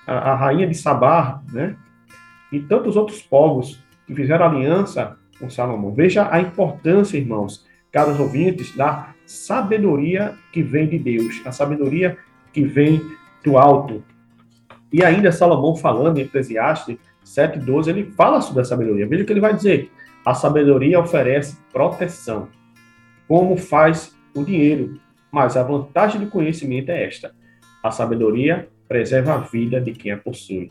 a, 0.07 0.33
a 0.33 0.35
rainha 0.35 0.67
de 0.67 0.75
Sabá, 0.75 1.41
né? 1.51 1.75
E 2.53 2.61
tantos 2.61 2.97
outros 2.97 3.23
povos 3.23 3.83
que 4.07 4.15
fizeram 4.15 4.45
aliança 4.45 5.17
com 5.43 5.51
Salomão. 5.51 5.93
Veja 5.93 6.29
a 6.31 6.41
importância, 6.41 7.19
irmãos, 7.19 7.67
caros 7.91 8.21
ouvintes, 8.21 8.77
da 8.77 9.13
sabedoria 9.27 10.35
que 10.53 10.63
vem 10.63 10.89
de 10.89 10.99
Deus, 10.99 11.43
a 11.45 11.51
sabedoria 11.51 12.17
que 12.53 12.63
vem 12.63 13.03
do 13.45 13.59
alto. 13.59 14.05
E 14.93 15.05
ainda 15.05 15.33
Salomão 15.33 15.75
falando 15.75 16.19
em 16.19 16.23
Eclesiastes 16.23 16.97
7,12, 17.25 17.89
ele 17.89 18.13
fala 18.13 18.41
sobre 18.41 18.63
a 18.63 18.65
sabedoria. 18.65 19.07
Veja 19.07 19.25
o 19.25 19.27
que 19.27 19.33
ele 19.33 19.41
vai 19.41 19.55
dizer. 19.55 19.91
A 20.25 20.33
sabedoria 20.33 21.01
oferece 21.01 21.57
proteção, 21.73 22.49
como 23.27 23.57
faz 23.57 24.17
o 24.35 24.45
dinheiro. 24.45 25.01
Mas 25.31 25.57
a 25.57 25.63
vantagem 25.65 26.21
do 26.21 26.31
conhecimento 26.31 26.91
é 26.91 27.05
esta. 27.05 27.35
A 27.83 27.91
sabedoria 27.91 28.69
preserva 28.87 29.35
a 29.35 29.39
vida 29.39 29.81
de 29.81 29.93
quem 29.93 30.13
a 30.13 30.17
possui. 30.17 30.71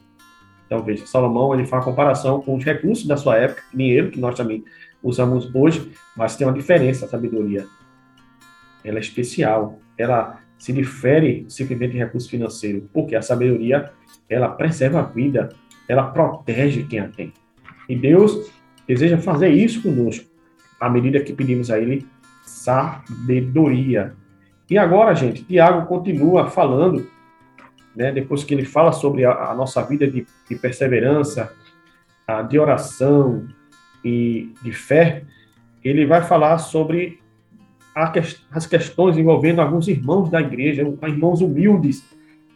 Então, 0.72 0.82
veja, 0.86 1.06
Salomão 1.06 1.54
ele 1.54 1.66
faz 1.66 1.82
a 1.82 1.86
comparação 1.86 2.40
com 2.40 2.56
os 2.56 2.64
recursos 2.64 3.06
da 3.06 3.18
sua 3.18 3.36
época, 3.36 3.62
dinheiro, 3.74 4.10
que 4.10 4.22
nós 4.22 4.36
também 4.36 4.64
usamos 5.04 5.54
hoje, 5.54 5.92
mas 6.16 6.38
tem 6.38 6.48
uma 6.48 6.54
diferença 6.54 7.04
a 7.04 7.10
sabedoria. 7.10 7.68
Ela 8.82 8.98
é 8.98 9.02
especial, 9.02 9.80
ela 9.98 10.40
se 10.58 10.72
difere 10.72 11.46
simplesmente 11.50 11.92
de 11.92 11.98
recurso 11.98 12.30
financeiro, 12.30 12.90
porque 12.94 13.18
a 13.18 13.22
sabedoria, 13.22 13.92
ela 14.30 14.48
preserva 14.48 15.00
a 15.00 15.04
vida, 15.04 15.50
ela 15.90 16.04
protege 16.04 16.84
quem 16.84 17.00
a 17.00 17.10
tem. 17.10 17.34
E 17.90 17.94
Deus 17.94 18.50
deseja 18.88 19.18
fazer 19.18 19.50
isso 19.50 19.82
conosco, 19.82 20.26
à 20.80 20.90
medida 20.90 21.20
que 21.20 21.34
pedimos 21.34 21.70
a 21.70 21.78
Ele 21.78 22.08
sabedoria. 22.46 24.14
E 24.70 24.78
agora, 24.78 25.14
gente, 25.16 25.44
Tiago 25.44 25.86
continua 25.86 26.50
falando, 26.50 27.11
né, 27.96 28.12
depois 28.12 28.44
que 28.44 28.54
ele 28.54 28.66
fala 28.66 28.92
sobre 28.92 29.26
a, 29.26 29.52
a 29.52 29.56
nossa 29.56 29.82
vida 29.84 30.08
de, 30.08 30.26
de 30.50 30.56
perseverança, 30.56 31.52
a, 32.28 32.42
de 32.42 32.58
oração, 32.58 33.48
e 34.04 34.54
de 34.62 34.72
fé, 34.72 35.24
ele 35.84 36.06
vai 36.06 36.22
falar 36.24 36.58
sobre 36.58 37.20
as 38.50 38.66
questões 38.66 39.18
envolvendo 39.18 39.60
alguns 39.60 39.88
irmãos 39.88 40.30
da 40.30 40.40
igreja, 40.40 40.82
irmãos 41.04 41.42
humildes. 41.42 42.04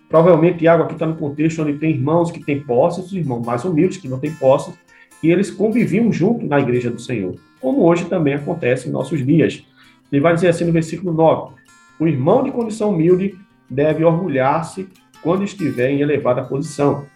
Provavelmente 0.08 0.60
Tiago 0.60 0.84
aqui 0.84 0.94
está 0.94 1.06
no 1.06 1.16
contexto 1.16 1.62
onde 1.62 1.74
tem 1.74 1.92
irmãos 1.92 2.32
que 2.32 2.44
têm 2.44 2.62
posses, 2.62 3.12
irmãos 3.12 3.46
mais 3.46 3.66
humildes 3.66 3.98
que 3.98 4.08
não 4.08 4.20
têm 4.20 4.32
posses, 4.34 4.74
e 5.22 5.30
eles 5.32 5.52
conviviam 5.52 6.12
junto 6.12 6.46
na 6.46 6.60
igreja 6.60 6.90
do 6.90 7.02
Senhor, 7.02 7.36
como 7.60 7.84
hoje 7.84 8.06
também 8.06 8.36
acontece 8.36 8.88
em 8.88 8.92
nossos 8.92 9.26
dias. 9.26 9.66
Ele 10.12 10.22
vai 10.22 10.36
dizer 10.36 10.50
assim 10.50 10.66
no 10.66 10.72
versículo 10.72 11.12
9: 11.14 11.54
O 12.00 12.08
irmão 12.08 12.44
de 12.44 12.52
condição 12.52 12.92
humilde 12.92 13.36
deve 13.70 14.04
orgulhar-se 14.04 14.88
quando 15.26 15.44
estiver 15.44 15.90
em 15.90 16.02
elevada 16.02 16.44
posição, 16.44 17.08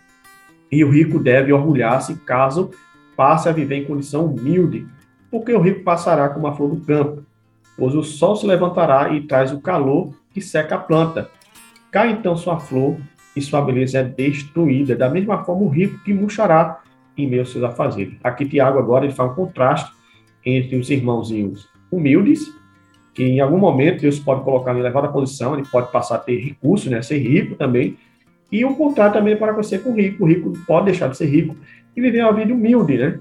e 0.72 0.84
o 0.84 0.90
rico 0.90 1.20
deve 1.20 1.54
orgulhar-se 1.54 2.16
caso 2.16 2.72
passe 3.16 3.48
a 3.48 3.52
viver 3.52 3.76
em 3.76 3.86
condição 3.86 4.26
humilde, 4.26 4.88
porque 5.30 5.54
o 5.54 5.62
rico 5.62 5.84
passará 5.84 6.28
como 6.28 6.48
a 6.48 6.56
flor 6.56 6.74
do 6.74 6.82
campo, 6.84 7.24
pois 7.78 7.94
o 7.94 8.02
sol 8.02 8.36
se 8.36 8.48
levantará 8.48 9.14
e 9.14 9.22
traz 9.22 9.52
o 9.52 9.62
calor 9.62 10.12
que 10.34 10.42
seca 10.42 10.74
a 10.74 10.80
planta. 10.80 11.30
Cai 11.92 12.10
então 12.10 12.36
sua 12.36 12.60
flor 12.60 12.98
e 13.36 13.42
sua 13.44 13.62
beleza 13.62 14.00
é 14.00 14.04
destruída, 14.04 14.96
da 14.96 15.08
mesma 15.08 15.44
forma 15.44 15.62
o 15.62 15.70
rico 15.70 16.04
que 16.04 16.12
murchará 16.12 16.82
em 17.16 17.28
meio 17.28 17.44
aos 17.44 17.52
seus 17.52 17.64
afazeres. 17.64 18.16
Aqui 18.24 18.44
Tiago 18.44 18.80
agora 18.80 19.06
ele 19.06 19.14
faz 19.14 19.32
um 19.32 19.36
contraste 19.36 19.92
entre 20.44 20.78
os 20.78 20.90
irmãozinhos 20.90 21.70
humildes, 21.92 22.52
que 23.20 23.26
em 23.26 23.42
algum 23.42 23.58
momento 23.58 24.00
Deus 24.00 24.18
pode 24.18 24.46
colocar 24.46 24.74
em 24.74 24.80
elevada 24.80 25.10
posição, 25.10 25.54
ele 25.54 25.68
pode 25.70 25.92
passar 25.92 26.16
a 26.16 26.20
ter 26.20 26.38
recursos, 26.38 26.90
né, 26.90 27.02
ser 27.02 27.18
rico 27.18 27.54
também, 27.54 27.98
e 28.50 28.64
o 28.64 28.74
contrário 28.78 29.12
também 29.12 29.36
para 29.36 29.52
acontecer 29.52 29.80
com 29.80 29.90
o 29.90 29.94
rico. 29.94 30.24
O 30.24 30.26
rico 30.26 30.54
pode 30.66 30.86
deixar 30.86 31.10
de 31.10 31.18
ser 31.18 31.26
rico 31.26 31.54
e 31.94 32.00
viver 32.00 32.24
uma 32.24 32.32
vida 32.32 32.54
humilde, 32.54 32.98
né? 32.98 33.20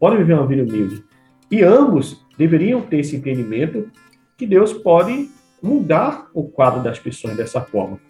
Podem 0.00 0.18
viver 0.18 0.34
uma 0.34 0.48
vida 0.48 0.64
humilde. 0.64 1.04
E 1.48 1.62
ambos 1.62 2.26
deveriam 2.36 2.80
ter 2.80 2.98
esse 2.98 3.14
entendimento 3.14 3.88
que 4.36 4.48
Deus 4.48 4.72
pode 4.72 5.30
mudar 5.62 6.26
o 6.34 6.42
quadro 6.42 6.82
das 6.82 6.98
pessoas 6.98 7.36
dessa 7.36 7.60
forma, 7.60 8.00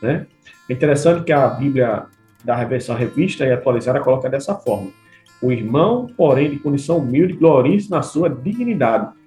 né? 0.00 0.26
É 0.70 0.72
interessante 0.72 1.22
que 1.22 1.32
a 1.32 1.48
Bíblia 1.48 2.06
da 2.42 2.56
Reversão 2.56 2.96
Revista 2.96 3.44
e 3.44 3.52
Atualizada 3.52 4.00
coloca 4.00 4.30
dessa 4.30 4.54
forma. 4.54 4.88
O 5.42 5.52
irmão, 5.52 6.06
porém, 6.16 6.48
de 6.48 6.58
condição 6.58 6.96
humilde, 6.96 7.34
glorie-se 7.34 7.90
na 7.90 8.00
sua 8.00 8.30
dignidade, 8.30 9.17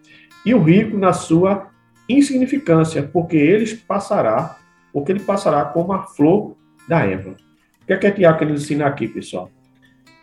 e 0.45 0.53
o 0.53 0.61
rico 0.61 0.97
na 0.97 1.13
sua 1.13 1.69
insignificância, 2.07 3.03
porque 3.03 3.37
eles 3.37 3.73
passará, 3.73 4.57
porque 4.91 5.11
ele 5.11 5.21
passará 5.21 5.65
como 5.65 5.93
a 5.93 6.03
flor 6.03 6.55
da 6.87 7.05
Eva. 7.05 7.35
O 7.81 7.85
que 7.85 7.93
é 7.93 7.97
que 7.97 8.07
é 8.07 8.11
Tiago 8.11 8.45
nos 8.45 8.63
ensinar 8.63 8.87
aqui, 8.87 9.07
pessoal? 9.07 9.49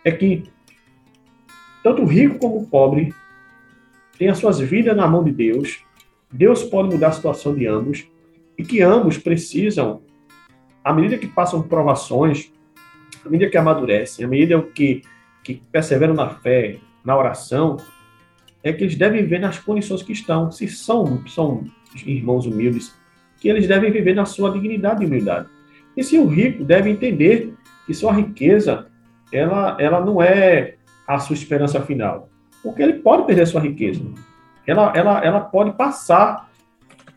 é 0.04 0.12
que 0.12 0.44
tanto 1.82 2.02
o 2.02 2.06
rico 2.06 2.38
como 2.38 2.58
o 2.58 2.66
pobre 2.66 3.14
têm 4.18 4.28
as 4.28 4.38
suas 4.38 4.58
vidas 4.58 4.96
na 4.96 5.06
mão 5.06 5.22
de 5.22 5.30
Deus. 5.30 5.84
Deus 6.30 6.62
pode 6.62 6.88
mudar 6.88 7.08
a 7.08 7.12
situação 7.12 7.54
de 7.54 7.66
ambos 7.66 8.06
e 8.56 8.64
que 8.64 8.82
ambos 8.82 9.16
precisam, 9.16 10.02
à 10.82 10.92
medida 10.92 11.18
que 11.18 11.26
passam 11.26 11.62
provações, 11.62 12.52
à 13.25 13.28
medida 13.28 13.50
que 13.50 13.56
amadurecem, 13.56 14.25
à 14.25 14.28
medida 14.28 14.60
que, 14.62 15.02
que 15.44 15.62
perseveram 15.70 16.14
na 16.14 16.28
fé, 16.28 16.78
na 17.04 17.16
oração, 17.16 17.76
é 18.62 18.73
que 18.73 18.85
eles 18.85 18.97
devem 18.97 19.23
viver 19.23 19.38
nas 19.38 19.59
condições 19.59 20.03
que 20.03 20.12
estão. 20.12 20.50
Se 20.50 20.69
são, 20.69 21.23
são 21.27 21.65
irmãos 22.05 22.47
humildes, 22.47 22.95
que 23.38 23.49
eles 23.49 23.67
devem 23.67 23.91
viver 23.91 24.15
na 24.15 24.25
sua 24.25 24.50
dignidade 24.50 25.03
e 25.03 25.07
humildade. 25.07 25.49
E 25.97 26.03
se 26.03 26.19
o 26.19 26.27
rico 26.27 26.65
deve 26.65 26.91
entender 26.91 27.55
que 27.87 27.95
sua 27.95 28.12
riqueza 28.12 28.87
ela, 29.33 29.77
ela 29.79 30.00
não 30.00 30.23
é 30.23 30.75
a 31.07 31.19
sua 31.19 31.35
esperança 31.35 31.81
final. 31.81 32.29
Porque 32.62 32.83
ele 32.83 32.95
pode 32.95 33.25
perder 33.25 33.47
sua 33.47 33.61
riqueza. 33.61 34.03
Ela, 34.67 34.93
ela, 34.95 35.25
ela 35.25 35.41
pode 35.41 35.73
passar, 35.73 36.50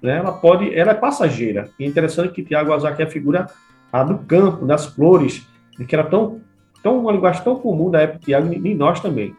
né? 0.01 0.17
ela, 0.17 0.31
pode, 0.31 0.73
ela 0.73 0.91
é 0.91 0.95
passageira. 0.95 1.69
E 1.79 1.83
é 1.83 1.87
interessante 1.87 2.33
que 2.33 2.43
Tiago 2.43 2.73
Azar 2.73 2.95
é 2.97 3.03
a 3.03 3.09
figura 3.09 3.47
a 3.91 4.03
do 4.03 4.19
campo, 4.19 4.65
das 4.65 4.85
flores, 4.85 5.45
que 5.87 5.93
era 5.93 6.05
tão, 6.05 6.39
tão 6.81 6.99
uma 6.99 7.11
linguagem 7.11 7.43
tão 7.43 7.57
comum 7.57 7.91
da 7.91 8.01
época 8.01 8.19
de 8.19 8.25
Tiago, 8.25 8.53
e 8.53 8.73
nós 8.73 9.01
também. 9.01 9.35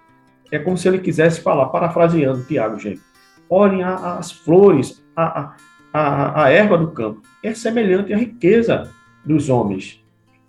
É 0.53 0.59
como 0.59 0.77
se 0.77 0.87
ele 0.87 0.99
quisesse 0.99 1.41
falar, 1.41 1.67
parafraseando 1.67 2.45
Tiago, 2.45 2.79
gente. 2.79 3.01
Olhem 3.49 3.83
as 3.83 4.31
flores, 4.31 5.03
a, 5.17 5.55
a, 5.93 6.45
a, 6.45 6.51
erva 6.51 6.77
do 6.77 6.91
campo 6.91 7.23
é 7.43 7.55
semelhante 7.55 8.13
à 8.13 8.19
riqueza 8.19 8.91
dos 9.25 9.49
homens. 9.49 10.03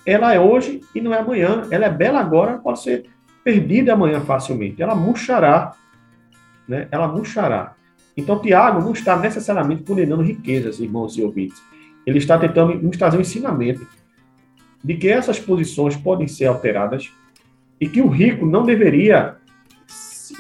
Ela 0.05 0.33
é 0.33 0.39
hoje 0.39 0.81
e 0.93 0.99
não 0.99 1.13
é 1.13 1.19
amanhã. 1.19 1.63
Ela 1.71 1.85
é 1.85 1.89
bela 1.89 2.19
agora, 2.19 2.57
pode 2.57 2.81
ser 2.81 3.05
perdida 3.45 3.93
amanhã 3.93 4.19
facilmente. 4.19 4.81
Ela 4.81 4.93
murchará. 4.93 5.73
Né? 6.67 6.87
Ela 6.91 7.07
murchará. 7.07 7.73
Então, 8.15 8.39
Tiago 8.39 8.81
não 8.81 8.91
está 8.91 9.17
necessariamente 9.17 9.83
condenando 9.83 10.21
riquezas, 10.21 10.79
irmãos 10.79 11.17
e 11.17 11.23
ouvintes. 11.23 11.61
Ele 12.05 12.17
está 12.17 12.37
tentando 12.37 12.75
nos 12.75 12.97
trazer 12.97 13.17
um 13.17 13.21
ensinamento 13.21 13.87
de 14.83 14.95
que 14.95 15.07
essas 15.07 15.39
posições 15.39 15.95
podem 15.95 16.27
ser 16.27 16.45
alteradas 16.45 17.09
e 17.79 17.87
que 17.87 18.01
o 18.01 18.07
rico 18.07 18.45
não 18.45 18.63
deveria 18.63 19.37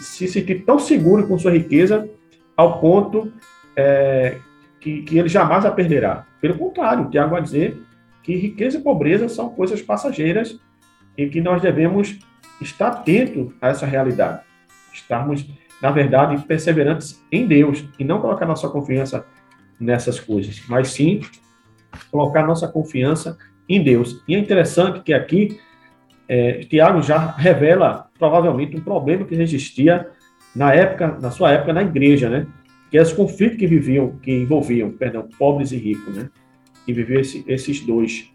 se 0.03 0.27
sentir 0.27 0.63
tão 0.65 0.77
seguro 0.77 1.27
com 1.27 1.37
sua 1.37 1.51
riqueza 1.51 2.09
ao 2.55 2.79
ponto 2.79 3.31
é, 3.75 4.37
que, 4.79 5.01
que 5.03 5.17
ele 5.17 5.29
jamais 5.29 5.65
a 5.65 5.71
perderá. 5.71 6.25
Pelo 6.41 6.57
contrário, 6.57 7.09
Tiago 7.09 7.31
vai 7.31 7.41
dizer 7.41 7.81
que 8.21 8.35
riqueza 8.35 8.77
e 8.77 8.81
pobreza 8.81 9.27
são 9.29 9.49
coisas 9.49 9.81
passageiras 9.81 10.59
e 11.17 11.27
que 11.27 11.41
nós 11.41 11.61
devemos 11.61 12.19
estar 12.61 12.87
atentos 12.87 13.53
a 13.61 13.69
essa 13.69 13.85
realidade. 13.85 14.41
Estarmos, 14.93 15.45
na 15.81 15.91
verdade, 15.91 16.41
perseverantes 16.45 17.23
em 17.31 17.47
Deus 17.47 17.85
e 17.97 18.03
não 18.03 18.21
colocar 18.21 18.45
nossa 18.45 18.69
confiança 18.69 19.25
nessas 19.79 20.19
coisas, 20.19 20.63
mas 20.67 20.89
sim 20.89 21.21
colocar 22.11 22.45
nossa 22.45 22.67
confiança 22.67 23.37
em 23.67 23.83
Deus. 23.83 24.23
E 24.27 24.35
é 24.35 24.39
interessante 24.39 25.01
que 25.01 25.13
aqui 25.13 25.59
é, 26.27 26.59
Tiago 26.63 27.01
já 27.01 27.31
revela 27.31 28.09
provavelmente 28.17 28.75
um 28.75 28.81
problema 28.81 29.25
que 29.25 29.35
existia 29.35 30.09
na 30.55 30.73
época, 30.73 31.17
na 31.21 31.31
sua 31.31 31.51
época 31.51 31.73
na 31.73 31.81
igreja, 31.81 32.29
né? 32.29 32.47
Que 32.89 32.97
é 32.97 33.01
os 33.01 33.11
conflitos 33.11 33.57
que 33.57 33.67
viviam, 33.67 34.15
que 34.21 34.31
envolviam, 34.31 34.91
perdão, 34.91 35.27
pobres 35.37 35.71
e 35.71 35.77
ricos, 35.77 36.15
né? 36.15 36.29
E 36.87 36.93
viver 36.93 37.21
esse, 37.21 37.43
esses 37.47 37.81
dois, 37.81 38.29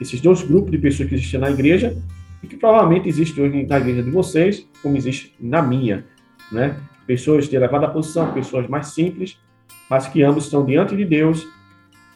esses 0.00 0.20
dois 0.20 0.42
grupos 0.42 0.70
de 0.70 0.78
pessoas 0.78 1.08
que 1.08 1.14
existiam 1.16 1.40
na 1.40 1.50
igreja 1.50 1.96
e 2.42 2.46
que 2.46 2.56
provavelmente 2.56 3.08
existe 3.08 3.40
hoje 3.40 3.66
na 3.66 3.78
igreja 3.78 4.02
de 4.02 4.10
vocês, 4.10 4.68
como 4.82 4.96
existe 4.96 5.34
na 5.40 5.62
minha, 5.62 6.04
né? 6.52 6.76
Pessoas 7.06 7.48
de 7.48 7.56
elevada 7.56 7.88
posição, 7.88 8.32
pessoas 8.32 8.68
mais 8.68 8.88
simples, 8.88 9.38
mas 9.90 10.06
que 10.06 10.22
ambos 10.22 10.44
estão 10.44 10.64
diante 10.64 10.96
de 10.96 11.04
Deus, 11.04 11.46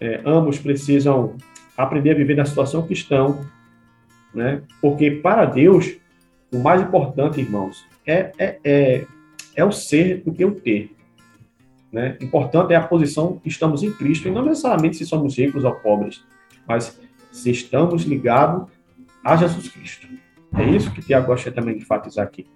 é, 0.01 0.21
ambos 0.25 0.59
precisam 0.59 1.37
aprender 1.77 2.13
a 2.13 2.15
viver 2.15 2.37
na 2.37 2.45
situação 2.45 2.87
que 2.87 2.93
estão, 2.93 3.41
né? 4.39 4.63
Porque 4.81 5.11
para 5.11 5.45
Deus, 5.45 5.97
o 6.53 6.59
mais 6.61 6.81
importante, 6.81 7.41
irmãos, 7.41 7.85
é, 8.07 8.33
é, 8.39 8.59
é, 8.65 9.07
é 9.57 9.65
o 9.65 9.73
ser 9.73 10.23
do 10.23 10.33
que 10.33 10.45
o 10.45 10.55
ter. 10.55 10.95
Né? 11.93 12.17
Importante 12.21 12.73
é 12.73 12.77
a 12.77 12.87
posição 12.87 13.39
que 13.39 13.49
estamos 13.49 13.83
em 13.83 13.93
Cristo, 13.93 14.29
e 14.29 14.31
não 14.31 14.45
necessariamente 14.45 14.97
se 14.97 15.05
somos 15.05 15.37
ricos 15.37 15.65
ou 15.65 15.75
pobres, 15.75 16.25
mas 16.67 16.99
se 17.33 17.51
estamos 17.51 18.05
ligados 18.05 18.69
a 19.25 19.37
Jesus 19.37 19.69
Cristo. 19.69 20.07
É 20.57 20.65
isso 20.65 20.93
que 20.93 21.03
Tiago 21.03 21.27
gosta 21.27 21.51
também 21.51 21.75
de 21.75 21.83
enfatizar 21.83 22.25
aqui. 22.25 22.47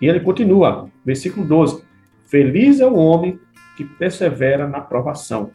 E 0.00 0.06
ele 0.06 0.20
continua, 0.20 0.88
versículo 1.04 1.46
12: 1.46 1.84
Feliz 2.24 2.80
é 2.80 2.86
o 2.86 2.96
homem 2.96 3.38
que 3.76 3.84
persevera 3.84 4.66
na 4.66 4.80
provação, 4.80 5.50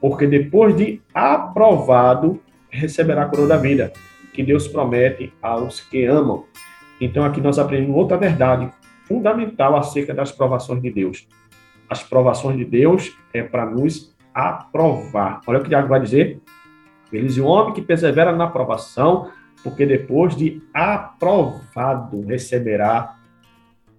porque 0.00 0.26
depois 0.26 0.76
de 0.76 1.02
aprovado, 1.12 2.40
receberá 2.70 3.24
a 3.24 3.26
coroa 3.26 3.48
da 3.48 3.56
vida, 3.56 3.92
que 4.36 4.42
Deus 4.42 4.68
promete 4.68 5.32
aos 5.40 5.80
que 5.80 6.04
amam. 6.04 6.44
Então 7.00 7.24
aqui 7.24 7.40
nós 7.40 7.58
aprendemos 7.58 7.96
outra 7.96 8.18
verdade 8.18 8.70
fundamental 9.04 9.74
acerca 9.76 10.12
das 10.12 10.30
provações 10.30 10.82
de 10.82 10.90
Deus. 10.90 11.26
As 11.88 12.02
provações 12.02 12.58
de 12.58 12.64
Deus 12.64 13.16
é 13.32 13.42
para 13.42 13.64
nos 13.64 14.14
aprovar. 14.34 15.40
Olha 15.46 15.58
o 15.58 15.62
que 15.62 15.70
Tiago 15.70 15.88
vai 15.88 16.00
dizer. 16.00 16.40
Feliz 17.10 17.38
o 17.38 17.46
homem 17.46 17.72
que 17.72 17.80
persevera 17.80 18.32
na 18.32 18.44
aprovação, 18.44 19.30
porque 19.62 19.86
depois 19.86 20.36
de 20.36 20.60
aprovado 20.74 22.20
receberá 22.26 23.16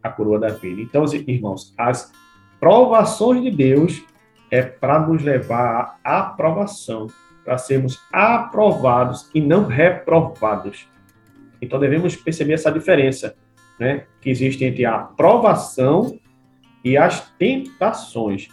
a 0.03 0.09
coroa 0.09 0.39
da 0.39 0.49
vida. 0.49 0.81
Então, 0.81 1.03
irmãos, 1.05 1.73
as 1.77 2.11
provações 2.59 3.41
de 3.41 3.49
Deus 3.49 4.03
é 4.51 4.61
para 4.61 4.99
nos 4.99 5.23
levar 5.23 5.99
à 6.03 6.19
aprovação 6.19 7.07
para 7.47 7.57
sermos 7.57 7.97
aprovados 8.11 9.29
e 9.33 9.39
não 9.39 9.67
reprovados. 9.67 10.85
Então 11.61 11.79
devemos 11.79 12.13
perceber 12.13 12.55
essa 12.55 12.69
diferença, 12.69 13.37
né, 13.79 14.03
que 14.19 14.29
existe 14.29 14.65
entre 14.65 14.83
a 14.83 14.95
aprovação 14.95 16.19
e 16.83 16.97
as 16.97 17.21
tentações. 17.39 18.49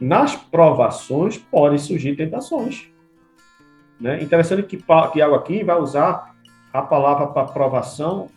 Nas 0.00 0.34
provações 0.34 1.36
podem 1.36 1.76
surgir 1.76 2.16
tentações. 2.16 2.88
Né? 4.00 4.22
Interessante 4.22 4.62
que 4.62 4.82
Tiago 5.12 5.34
aqui 5.34 5.62
vai 5.62 5.78
usar 5.78 6.34
a 6.72 6.80
palavra 6.80 7.26
para 7.26 7.42
aprovação 7.42 8.30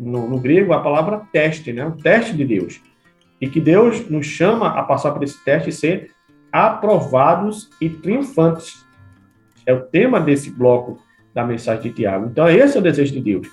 no, 0.00 0.30
no, 0.30 0.40
grego 0.40 0.72
a 0.72 0.80
palavra 0.80 1.26
teste, 1.30 1.74
né? 1.74 1.84
Um 1.84 1.92
teste 1.92 2.34
de 2.34 2.44
Deus. 2.44 2.80
E 3.38 3.46
que 3.46 3.60
Deus 3.60 4.08
nos 4.08 4.24
chama 4.24 4.68
a 4.68 4.82
passar 4.82 5.12
por 5.12 5.22
esse 5.22 5.44
teste 5.44 5.68
e 5.68 5.72
ser 5.72 6.10
aprovados 6.50 7.68
e 7.80 7.90
triunfantes. 7.90 8.82
É 9.66 9.72
o 9.72 9.82
tema 9.82 10.20
desse 10.20 10.50
bloco 10.50 10.98
da 11.34 11.44
mensagem 11.44 11.82
de 11.82 11.92
Tiago. 11.92 12.26
Então, 12.26 12.48
esse 12.48 12.76
é 12.76 12.80
o 12.80 12.82
desejo 12.82 13.12
de 13.12 13.20
Deus. 13.20 13.48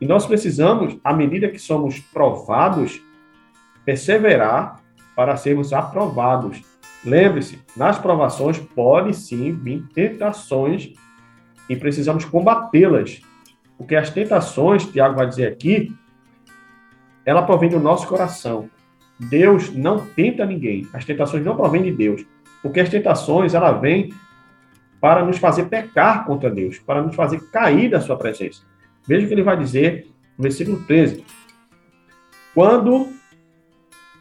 E 0.00 0.06
nós 0.06 0.26
precisamos, 0.26 0.96
à 1.02 1.12
medida 1.12 1.48
que 1.48 1.58
somos 1.58 1.98
provados, 1.98 3.00
perseverar 3.84 4.80
para 5.14 5.36
sermos 5.36 5.72
aprovados. 5.72 6.62
Lembre-se, 7.04 7.60
nas 7.76 7.98
provações 7.98 8.58
pode 8.58 9.14
sim 9.14 9.52
vir 9.52 9.84
tentações 9.94 10.92
e 11.68 11.76
precisamos 11.76 12.24
combatê-las. 12.24 13.20
Porque 13.76 13.96
as 13.96 14.10
tentações, 14.10 14.86
Tiago 14.86 15.16
vai 15.16 15.26
dizer 15.26 15.46
aqui, 15.46 15.94
ela 17.24 17.42
provém 17.42 17.68
do 17.68 17.80
nosso 17.80 18.06
coração. 18.06 18.68
Deus 19.18 19.72
não 19.74 20.04
tenta 20.04 20.44
ninguém. 20.44 20.86
As 20.92 21.04
tentações 21.04 21.44
não 21.44 21.56
provêm 21.56 21.82
de 21.82 21.92
Deus. 21.92 22.24
Porque 22.62 22.80
as 22.80 22.88
tentações, 22.88 23.54
ela 23.54 23.72
vem 23.72 24.12
para 25.04 25.22
nos 25.22 25.36
fazer 25.36 25.64
pecar 25.64 26.24
contra 26.24 26.48
Deus, 26.48 26.78
para 26.78 27.02
nos 27.02 27.14
fazer 27.14 27.38
cair 27.50 27.90
da 27.90 28.00
sua 28.00 28.16
presença. 28.16 28.62
Veja 29.06 29.26
o 29.26 29.28
que 29.28 29.34
ele 29.34 29.42
vai 29.42 29.54
dizer 29.54 30.10
no 30.38 30.44
versículo 30.44 30.82
13. 30.86 31.22
Quando 32.54 33.08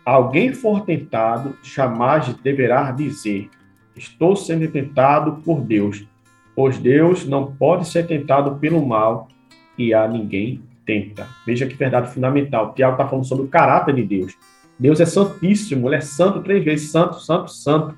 alguém 0.04 0.52
for 0.52 0.82
tentado, 0.82 1.56
jamais 1.64 2.34
deverá 2.44 2.92
dizer: 2.92 3.50
Estou 3.96 4.36
sendo 4.36 4.70
tentado 4.70 5.42
por 5.46 5.62
Deus, 5.62 6.06
pois 6.54 6.78
Deus 6.78 7.26
não 7.26 7.56
pode 7.56 7.88
ser 7.88 8.06
tentado 8.06 8.60
pelo 8.60 8.86
mal 8.86 9.30
e 9.78 9.94
a 9.94 10.06
ninguém 10.06 10.62
tenta. 10.86 11.30
Veja 11.46 11.66
que 11.66 11.76
verdade 11.76 12.14
fundamental. 12.14 12.74
Tiago 12.74 12.96
está 12.96 13.08
falando 13.08 13.26
sobre 13.26 13.46
o 13.46 13.48
caráter 13.48 13.96
de 13.96 14.04
Deus. 14.04 14.38
Deus 14.78 15.00
é 15.00 15.06
santíssimo, 15.06 15.88
ele 15.88 15.96
é 15.96 16.02
santo 16.02 16.42
três 16.42 16.62
vezes, 16.62 16.92
santo, 16.92 17.22
santo, 17.22 17.52
santo. 17.52 17.96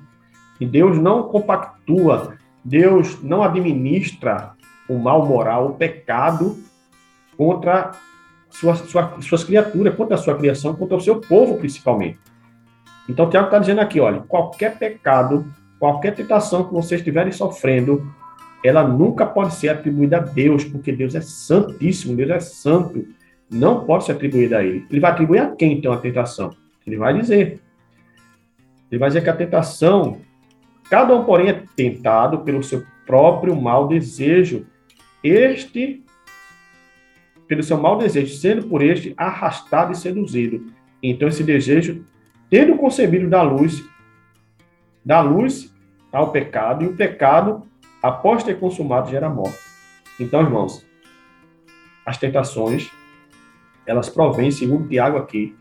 E 0.60 0.64
Deus 0.64 0.96
não 0.96 1.24
compactua 1.24 2.38
Deus 2.66 3.22
não 3.22 3.44
administra 3.44 4.50
o 4.88 4.98
mal 4.98 5.24
moral, 5.24 5.68
o 5.68 5.74
pecado 5.74 6.58
contra 7.36 7.92
suas, 8.50 8.80
sua, 8.80 9.20
suas 9.20 9.44
criaturas, 9.44 9.94
contra 9.94 10.16
a 10.16 10.18
sua 10.18 10.36
criação, 10.36 10.74
contra 10.74 10.96
o 10.96 11.00
seu 11.00 11.20
povo, 11.20 11.58
principalmente. 11.58 12.18
Então, 13.08 13.30
Tiago 13.30 13.46
está 13.46 13.60
dizendo 13.60 13.80
aqui, 13.80 14.00
olha, 14.00 14.20
qualquer 14.20 14.76
pecado, 14.78 15.46
qualquer 15.78 16.12
tentação 16.12 16.64
que 16.64 16.74
vocês 16.74 17.00
estiverem 17.00 17.30
sofrendo, 17.30 18.04
ela 18.64 18.82
nunca 18.82 19.24
pode 19.24 19.54
ser 19.54 19.68
atribuída 19.68 20.16
a 20.16 20.20
Deus, 20.20 20.64
porque 20.64 20.90
Deus 20.90 21.14
é 21.14 21.20
santíssimo, 21.20 22.16
Deus 22.16 22.30
é 22.30 22.40
santo. 22.40 23.06
Não 23.48 23.84
pode 23.84 24.06
ser 24.06 24.12
atribuída 24.12 24.58
a 24.58 24.64
Ele. 24.64 24.84
Ele 24.90 25.00
vai 25.00 25.12
atribuir 25.12 25.38
a 25.38 25.54
quem, 25.54 25.74
então, 25.74 25.92
a 25.92 25.98
tentação? 25.98 26.50
Ele 26.84 26.96
vai 26.96 27.16
dizer. 27.16 27.60
Ele 28.90 28.98
vai 28.98 29.08
dizer 29.08 29.22
que 29.22 29.30
a 29.30 29.36
tentação 29.36 30.20
Cada 30.90 31.14
um, 31.14 31.24
porém, 31.24 31.48
é 31.48 31.62
tentado 31.74 32.40
pelo 32.40 32.62
seu 32.62 32.84
próprio 33.06 33.54
mau 33.56 33.88
desejo. 33.88 34.66
Este, 35.22 36.04
pelo 37.48 37.62
seu 37.62 37.76
mau 37.76 37.98
desejo, 37.98 38.34
sendo 38.34 38.66
por 38.66 38.82
este 38.82 39.14
arrastado 39.16 39.92
e 39.92 39.96
seduzido. 39.96 40.72
Então, 41.02 41.28
esse 41.28 41.42
desejo, 41.42 42.04
tendo 42.48 42.76
concebido 42.76 43.28
da 43.28 43.42
luz, 43.42 43.84
da 45.04 45.20
luz 45.20 45.74
ao 46.12 46.30
pecado, 46.30 46.84
e 46.84 46.88
o 46.88 46.96
pecado, 46.96 47.62
após 48.02 48.42
ter 48.42 48.58
consumado, 48.58 49.10
gera 49.10 49.28
morte. 49.28 49.58
Então, 50.18 50.40
irmãos, 50.40 50.84
as 52.04 52.16
tentações, 52.16 52.90
elas 53.84 54.08
provêm, 54.08 54.50
segundo 54.50 54.88
Tiago 54.88 55.18
aqui, 55.18 55.54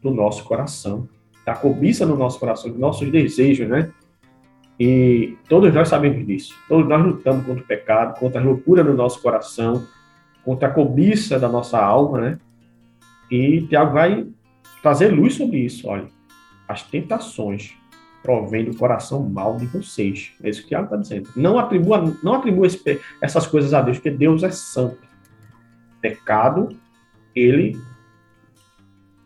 do 0.00 0.10
nosso 0.10 0.44
coração, 0.44 1.08
da 1.44 1.54
cobiça 1.54 2.06
no 2.06 2.16
nosso 2.16 2.38
coração, 2.38 2.70
dos 2.70 2.78
nossos 2.78 3.10
desejos, 3.10 3.68
né? 3.68 3.90
E 4.78 5.36
todos 5.48 5.74
nós 5.74 5.88
sabemos 5.88 6.24
disso. 6.24 6.54
Todos 6.68 6.88
nós 6.88 7.04
lutamos 7.04 7.44
contra 7.44 7.62
o 7.62 7.66
pecado, 7.66 8.18
contra 8.18 8.40
a 8.40 8.44
loucura 8.44 8.84
do 8.84 8.94
nosso 8.94 9.20
coração, 9.20 9.84
contra 10.44 10.68
a 10.68 10.70
cobiça 10.70 11.38
da 11.38 11.48
nossa 11.48 11.82
alma, 11.82 12.20
né? 12.20 12.38
E 13.30 13.62
Tiago 13.62 13.92
vai 13.92 14.26
trazer 14.80 15.08
luz 15.08 15.34
sobre 15.34 15.58
isso. 15.58 15.88
Olha, 15.88 16.06
as 16.68 16.82
tentações, 16.84 17.74
provém 18.22 18.64
do 18.64 18.76
coração 18.76 19.28
mal 19.28 19.56
de 19.56 19.66
vocês. 19.66 20.32
É 20.42 20.48
isso 20.48 20.62
que 20.62 20.68
Tiago 20.68 20.84
está 20.84 20.96
dizendo. 20.96 21.28
Não 21.34 21.58
atribua, 21.58 22.16
não 22.22 22.34
atribua 22.34 22.66
esse, 22.66 23.00
essas 23.20 23.48
coisas 23.48 23.74
a 23.74 23.82
Deus, 23.82 23.98
porque 23.98 24.10
Deus 24.10 24.44
é 24.44 24.50
santo. 24.50 25.08
Pecado, 26.00 26.68
ele, 27.34 27.76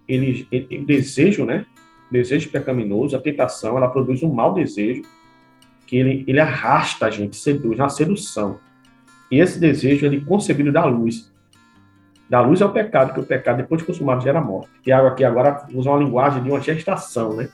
ele, 0.08 0.48
ele 0.50 0.78
o 0.78 0.86
desejo, 0.86 1.44
né? 1.44 1.66
Desejo 2.10 2.50
pecaminoso, 2.50 3.14
a 3.14 3.20
tentação, 3.20 3.76
ela 3.76 3.88
produz 3.88 4.22
um 4.22 4.32
mau 4.32 4.54
desejo 4.54 5.02
que 5.92 5.98
ele, 5.98 6.24
ele 6.26 6.40
arrasta 6.40 7.04
a 7.04 7.10
gente, 7.10 7.36
seduz, 7.36 7.78
uma 7.78 7.90
sedução. 7.90 8.58
E 9.30 9.38
esse 9.38 9.60
desejo, 9.60 10.06
ele 10.06 10.22
concebido 10.22 10.72
da 10.72 10.86
luz. 10.86 11.30
Da 12.30 12.40
luz 12.40 12.62
é 12.62 12.64
o 12.64 12.72
pecado, 12.72 13.12
que 13.12 13.20
o 13.20 13.26
pecado, 13.26 13.58
depois 13.58 13.82
de 13.82 13.86
consumado, 13.86 14.22
gera 14.22 14.40
morte. 14.40 14.70
Tiago 14.82 15.08
aqui 15.08 15.22
agora 15.22 15.66
usa 15.74 15.90
uma 15.90 15.98
linguagem 15.98 16.42
de 16.42 16.48
uma 16.48 16.62
gestação, 16.62 17.36
né? 17.36 17.50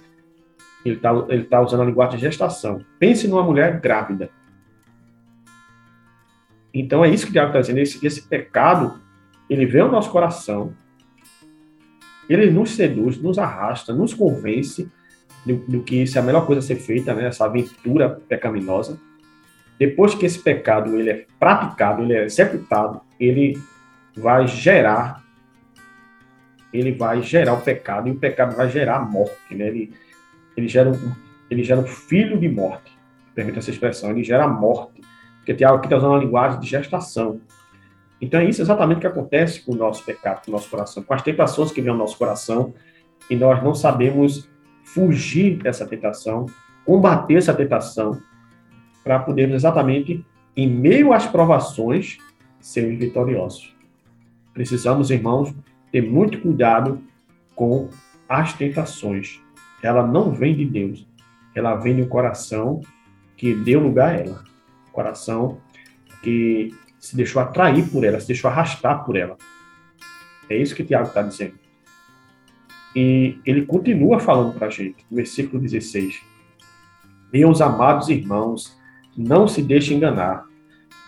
Ele 0.84 0.94
está 0.94 1.10
ele 1.28 1.44
tá 1.46 1.60
usando 1.60 1.82
a 1.82 1.84
linguagem 1.86 2.14
de 2.14 2.20
gestação. 2.26 2.80
Pense 2.96 3.26
numa 3.26 3.42
mulher 3.42 3.80
grávida. 3.80 4.30
Então 6.72 7.04
é 7.04 7.10
isso 7.10 7.26
que 7.26 7.36
o 7.36 7.44
está 7.44 7.60
dizendo. 7.60 7.80
Esse, 7.80 8.06
esse 8.06 8.22
pecado, 8.22 9.00
ele 9.50 9.66
vem 9.66 9.80
ao 9.80 9.90
nosso 9.90 10.12
coração, 10.12 10.72
ele 12.28 12.52
nos 12.52 12.70
seduz, 12.70 13.20
nos 13.20 13.36
arrasta, 13.36 13.92
nos 13.92 14.14
convence 14.14 14.88
do, 15.44 15.56
do, 15.56 15.82
que 15.82 16.02
isso 16.02 16.18
é 16.18 16.20
a 16.20 16.24
melhor 16.24 16.46
coisa 16.46 16.60
a 16.60 16.62
ser 16.62 16.76
feita, 16.76 17.14
né? 17.14 17.26
essa 17.26 17.44
aventura 17.44 18.08
pecaminosa. 18.28 18.98
Depois 19.78 20.14
que 20.14 20.26
esse 20.26 20.38
pecado 20.38 20.98
ele 20.98 21.10
é 21.10 21.26
praticado, 21.38 22.02
ele 22.02 22.14
é 22.14 22.24
executado, 22.24 23.00
ele 23.18 23.58
vai 24.16 24.46
gerar 24.46 25.22
ele 26.72 26.92
vai 26.92 27.22
gerar 27.22 27.54
o 27.54 27.60
pecado 27.60 28.08
e 28.08 28.12
o 28.12 28.16
pecado 28.16 28.54
vai 28.54 28.70
gerar 28.70 28.96
a 28.96 29.00
morte, 29.00 29.54
né? 29.54 29.68
Ele, 29.68 29.92
ele 30.56 30.68
gera 30.68 30.90
um, 30.90 31.12
ele 31.50 31.62
gera 31.62 31.80
um 31.80 31.86
filho 31.86 32.38
de 32.38 32.48
morte, 32.48 32.92
permita 33.34 33.58
essa 33.58 33.70
expressão, 33.70 34.10
ele 34.10 34.22
gera 34.22 34.44
a 34.44 34.48
morte, 34.48 35.00
porque 35.38 35.54
tem 35.54 35.66
algo 35.66 35.80
que 35.80 35.86
está 35.86 35.96
usando 35.96 36.14
a 36.14 36.18
linguagem 36.18 36.60
de 36.60 36.66
gestação. 36.66 37.40
Então 38.20 38.40
é 38.40 38.44
isso 38.44 38.60
exatamente 38.60 39.00
que 39.00 39.06
acontece 39.06 39.62
com 39.62 39.72
o 39.72 39.76
nosso 39.76 40.04
pecado, 40.04 40.44
com 40.44 40.50
o 40.50 40.54
nosso 40.54 40.68
coração, 40.68 41.02
com 41.02 41.14
as 41.14 41.22
tentações 41.22 41.72
que 41.72 41.80
vêm 41.80 41.90
ao 41.90 41.96
nosso 41.96 42.18
coração, 42.18 42.74
e 43.30 43.36
nós 43.36 43.62
não 43.62 43.74
sabemos 43.74 44.48
fugir 44.92 45.58
dessa 45.58 45.86
tentação, 45.86 46.46
combater 46.84 47.34
essa 47.34 47.54
tentação, 47.54 48.20
para 49.04 49.18
podermos 49.18 49.56
exatamente, 49.56 50.24
em 50.56 50.68
meio 50.68 51.12
às 51.12 51.26
provações, 51.26 52.18
sermos 52.60 52.98
vitoriosos. 52.98 53.74
Precisamos, 54.52 55.10
irmãos, 55.10 55.54
ter 55.92 56.02
muito 56.02 56.40
cuidado 56.40 57.00
com 57.54 57.88
as 58.28 58.52
tentações. 58.52 59.40
Ela 59.82 60.06
não 60.06 60.32
vem 60.32 60.54
de 60.54 60.64
Deus, 60.64 61.06
ela 61.54 61.76
vem 61.76 61.96
do 61.96 62.06
coração 62.06 62.80
que 63.36 63.54
deu 63.54 63.80
lugar 63.80 64.10
a 64.10 64.18
ela. 64.18 64.44
Coração 64.92 65.58
que 66.22 66.74
se 66.98 67.16
deixou 67.16 67.40
atrair 67.40 67.88
por 67.88 68.04
ela, 68.04 68.18
se 68.20 68.26
deixou 68.26 68.50
arrastar 68.50 69.04
por 69.04 69.16
ela. 69.16 69.36
É 70.50 70.56
isso 70.56 70.74
que 70.74 70.84
Tiago 70.84 71.08
está 71.08 71.22
dizendo. 71.22 71.54
E 72.94 73.38
ele 73.44 73.66
continua 73.66 74.18
falando 74.18 74.54
para 74.54 74.68
a 74.68 74.70
gente, 74.70 75.04
no 75.10 75.16
versículo 75.16 75.60
16: 75.60 76.20
Meus 77.32 77.60
amados 77.60 78.08
irmãos, 78.08 78.76
não 79.16 79.46
se 79.46 79.62
deixe 79.62 79.94
enganar. 79.94 80.44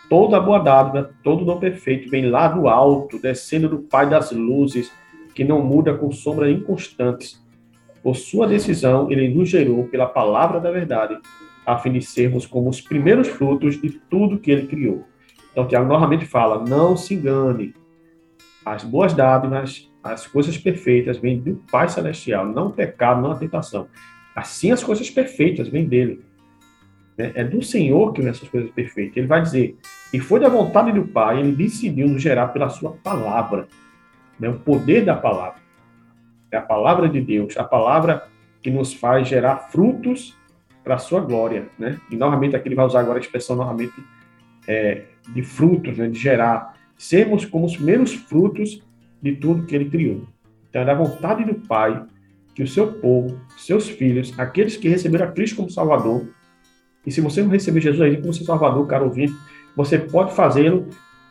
Toda 0.09 0.41
boa 0.41 0.59
dádiva, 0.59 1.11
todo 1.23 1.45
dom 1.45 1.59
perfeito 1.59 2.11
vem 2.11 2.29
lá 2.29 2.49
do 2.49 2.69
alto, 2.69 3.19
descendo 3.19 3.69
do 3.69 3.79
Pai 3.79 4.09
das 4.09 4.33
luzes, 4.33 4.91
que 5.35 5.45
não 5.45 5.63
muda 5.63 5.95
com 5.95 6.11
sombras 6.11 6.51
inconstantes. 6.51 7.41
Por 8.03 8.17
sua 8.17 8.47
decisão, 8.47 9.11
ele 9.11 9.29
nos 9.29 9.49
gerou 9.49 9.87
pela 9.87 10.07
palavra 10.07 10.59
da 10.59 10.71
verdade, 10.71 11.19
a 11.67 11.79
fim 11.79 11.93
de 11.93 12.03
sermos 12.03 12.47
como 12.47 12.69
os 12.69 12.81
primeiros 12.81 13.29
frutos 13.29 13.81
de 13.81 13.91
tudo 13.91 14.39
que 14.39 14.51
ele 14.51 14.67
criou. 14.67 15.05
Então, 15.53 15.67
Tiago 15.67 15.89
novamente 15.89 16.27
fala: 16.27 16.65
não 16.67 16.97
se 16.97 17.15
engane. 17.15 17.75
As 18.65 18.85
boas 18.85 19.13
dádivas, 19.13 19.90
as 20.03 20.27
coisas 20.27 20.57
perfeitas 20.57 21.19
vêm 21.19 21.39
do 21.39 21.57
Pai 21.71 21.89
Celestial, 21.89 22.47
não 22.47 22.69
o 22.69 22.73
pecado, 22.73 23.21
não 23.21 23.33
a 23.33 23.37
tentação. 23.37 23.89
Assim, 24.35 24.71
as 24.71 24.83
coisas 24.83 25.11
perfeitas 25.11 25.69
vêm 25.69 25.85
dele. 25.87 26.25
Né? 27.17 27.33
É 27.35 27.45
do 27.45 27.63
Senhor 27.63 28.13
que 28.13 28.23
vem 28.23 28.31
essas 28.31 28.49
coisas 28.49 28.71
perfeitas. 28.71 29.17
Ele 29.17 29.27
vai 29.27 29.43
dizer: 29.43 29.77
e 30.13 30.19
foi 30.19 30.41
da 30.41 30.49
vontade 30.49 30.93
do 30.93 31.07
Pai, 31.07 31.39
ele 31.39 31.53
decidiu 31.53 32.09
nos 32.09 32.23
gerar 32.23 32.49
pela 32.49 32.71
sua 32.71 32.93
palavra. 32.93 33.69
Né? 34.39 34.49
O 34.49 34.59
poder 34.59 35.05
da 35.05 35.15
palavra. 35.15 35.61
É 36.51 36.57
a 36.57 36.63
palavra 36.63 37.09
de 37.09 37.21
Deus, 37.21 37.57
a 37.57 37.65
palavra 37.65 38.27
que 38.63 38.71
nos 38.71 38.93
faz 38.93 39.29
gerar 39.29 39.69
frutos 39.71 40.37
para 40.83 40.95
a 40.95 40.99
sua 40.99 41.21
glória. 41.21 41.69
Né? 41.79 42.01
E 42.11 42.17
novamente 42.17 42.57
aqui 42.57 42.69
ele 42.69 42.75
vai 42.75 42.87
usar 42.87 43.01
agora 43.01 43.19
a 43.19 43.21
expressão 43.21 43.55
novamente 43.55 43.95
é, 44.67 45.03
de 45.29 45.43
frutos, 45.43 45.97
né? 45.97 46.09
de 46.09 46.19
gerar. 46.19 46.75
Sermos 46.97 47.45
como 47.45 47.67
os 47.67 47.77
primeiros 47.77 48.13
frutos 48.13 48.83
de 49.23 49.37
tudo 49.37 49.67
que 49.67 49.75
ele 49.75 49.91
criou. 49.91 50.23
Então 50.69 50.83
é 50.83 50.85
da 50.85 50.95
vontade 50.95 51.45
do 51.45 51.55
Pai 51.55 52.05
que 52.55 52.63
o 52.63 52.69
seu 52.69 52.93
povo, 52.95 53.41
seus 53.57 53.89
filhos, 53.89 54.39
aqueles 54.39 54.77
que 54.77 54.89
receberam 54.89 55.27
a 55.27 55.33
Cristo 55.33 55.57
como 55.57 55.71
Salvador, 55.71 56.27
e 57.07 57.11
se 57.11 57.21
você 57.21 57.43
não 57.43 57.51
receber 57.51 57.81
Jesus 57.81 58.01
aí 58.01 58.21
como 58.21 58.35
seu 58.35 58.45
Salvador, 58.45 58.87
caro 58.87 59.07
ouvinte, 59.07 59.35
você 59.75 59.99
pode 59.99 60.35
fazê-lo 60.35 60.89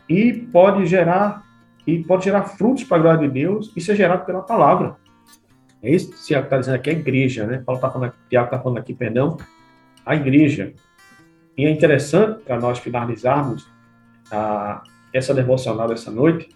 e 0.08 0.34
pode 0.34 0.86
gerar 0.86 1.48
e 1.86 2.04
pode 2.04 2.26
gerar 2.26 2.44
frutos 2.44 2.84
para 2.84 2.98
a 2.98 3.02
glória 3.02 3.28
de 3.28 3.34
Deus 3.34 3.72
e 3.76 3.82
ser 3.82 3.96
gerado 3.96 4.26
pela 4.26 4.42
palavra. 4.42 4.96
É 5.82 5.92
isso 5.92 6.12
que 6.12 6.34
está 6.34 6.58
dizendo 6.58 6.76
aqui, 6.76 6.90
a 6.90 6.94
igreja, 6.94 7.48
né? 7.48 7.64
Paulo 7.66 7.78
está 7.78 7.90
falando, 7.90 8.14
Tiago 8.30 8.46
está 8.46 8.60
falando 8.60 8.78
aqui, 8.78 8.94
perdão, 8.94 9.38
a 10.06 10.16
igreja. 10.16 10.74
E 11.58 11.66
é 11.66 11.70
interessante 11.70 12.44
para 12.44 12.60
nós 12.60 12.80
finalizarmos 12.80 13.68
a, 14.32 14.84
essa 15.14 15.34
devocional 15.34 15.88
dessa 15.88 16.12
noite. 16.12 16.50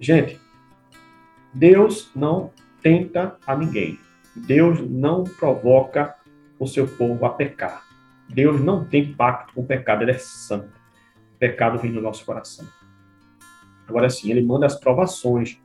Gente, 0.00 0.40
Deus 1.56 2.10
não 2.14 2.50
tenta 2.82 3.38
a 3.46 3.56
ninguém. 3.56 3.98
Deus 4.34 4.78
não 4.90 5.24
provoca 5.24 6.14
o 6.58 6.66
seu 6.66 6.86
povo 6.86 7.24
a 7.24 7.30
pecar. 7.30 7.82
Deus 8.28 8.60
não 8.60 8.84
tem 8.84 9.14
pacto 9.14 9.54
com 9.54 9.62
o 9.62 9.66
pecado, 9.66 10.02
ele 10.02 10.10
é 10.10 10.18
santo. 10.18 10.78
O 11.34 11.38
pecado 11.38 11.78
vem 11.78 11.90
no 11.90 12.02
nosso 12.02 12.26
coração. 12.26 12.66
Agora 13.88 14.10
sim, 14.10 14.30
ele 14.30 14.42
manda 14.42 14.66
as 14.66 14.78
provações. 14.78 15.58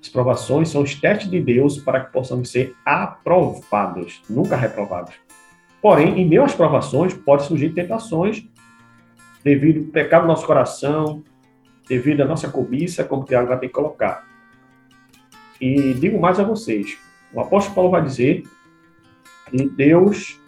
As 0.00 0.08
provações 0.08 0.70
são 0.70 0.82
os 0.82 0.96
testes 0.96 1.30
de 1.30 1.40
Deus 1.40 1.78
para 1.78 2.00
que 2.00 2.12
possamos 2.12 2.50
ser 2.50 2.74
aprovados, 2.84 4.22
nunca 4.28 4.56
reprovados. 4.56 5.14
Porém, 5.80 6.20
em 6.20 6.28
meio 6.28 6.42
às 6.42 6.54
provações, 6.54 7.14
pode 7.14 7.44
surgir 7.44 7.70
tentações 7.70 8.44
devido 9.44 9.86
ao 9.86 9.92
pecado 9.92 10.22
do 10.22 10.28
nosso 10.28 10.44
coração, 10.44 11.22
devido 11.88 12.22
à 12.22 12.24
nossa 12.24 12.48
cobiça, 12.48 13.04
como 13.04 13.22
o 13.22 13.24
Tiago 13.24 13.46
vai 13.46 13.60
ter 13.60 13.68
que 13.68 13.72
colocar. 13.72 14.31
E 15.62 15.94
digo 15.94 16.20
mais 16.20 16.40
a 16.40 16.42
vocês: 16.42 16.98
o 17.32 17.40
apóstolo 17.40 17.76
Paulo 17.76 17.90
vai 17.92 18.02
dizer 18.02 18.42
que 19.48 19.68
Deus 19.68 20.40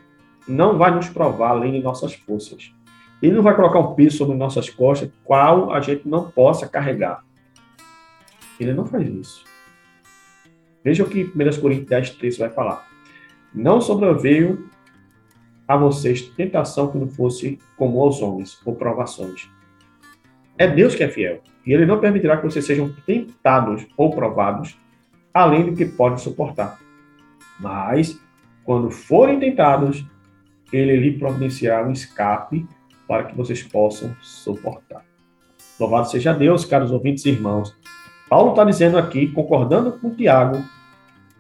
não 0.49 0.77
vai 0.77 0.93
nos 0.93 1.09
provar 1.09 1.51
além 1.51 1.71
de 1.71 1.81
nossas 1.81 2.15
forças. 2.15 2.75
Ele 3.23 3.37
não 3.37 3.43
vai 3.43 3.55
colocar 3.55 3.79
um 3.79 3.95
peso 3.95 4.19
sobre 4.19 4.37
nossas 4.37 4.69
costas, 4.69 5.09
qual 5.23 5.73
a 5.73 5.81
gente 5.81 6.07
não 6.09 6.29
possa 6.33 6.69
carregar. 6.69 7.25
Ele 8.59 8.75
não 8.75 8.85
faz 8.85 9.09
isso. 9.09 9.45
Veja 10.83 11.05
o 11.05 11.09
que 11.09 11.23
1 11.23 11.61
Coríntios 11.61 11.89
10, 11.89 12.11
13 12.11 12.39
vai 12.41 12.51
falar. 12.51 12.87
Não 13.55 13.81
sobreveio 13.81 14.69
a 15.67 15.77
vocês 15.77 16.23
tentação 16.23 16.91
que 16.91 16.99
não 16.99 17.09
fosse 17.09 17.59
como 17.77 18.01
aos 18.01 18.21
homens, 18.21 18.61
ou 18.67 18.75
provações. 18.75 19.49
É 20.59 20.67
Deus 20.67 20.95
que 20.97 21.05
é 21.05 21.09
fiel. 21.09 21.41
E 21.65 21.73
Ele 21.73 21.87
não 21.87 22.01
permitirá 22.01 22.37
que 22.37 22.45
vocês 22.45 22.67
sejam 22.67 22.93
tentados 23.07 23.87
ou 23.97 24.11
provados, 24.11 24.77
além 25.35 25.67
do 25.67 25.77
que 25.77 25.85
podem 25.85 26.19
suportar. 26.19 26.79
Mas, 27.59 28.19
quando 28.65 28.91
forem 28.91 29.41
tentados, 29.41 30.07
Ele 30.73 30.97
lhe 30.97 31.19
providenciará 31.19 31.87
um 31.87 31.93
escape 31.93 32.67
para 33.07 33.25
que 33.25 33.37
vocês 33.37 33.63
possam 33.63 34.15
suportar. 34.23 35.05
Louvado 35.79 36.09
seja 36.09 36.33
Deus, 36.33 36.65
caros 36.65 36.93
ouvintes 36.93 37.27
e 37.27 37.31
irmãos. 37.31 37.77
Paulo 38.31 38.51
está 38.51 38.65
dizendo 38.65 38.97
aqui, 38.97 39.27
concordando 39.27 39.93
com 39.93 40.15
Tiago, 40.15 40.65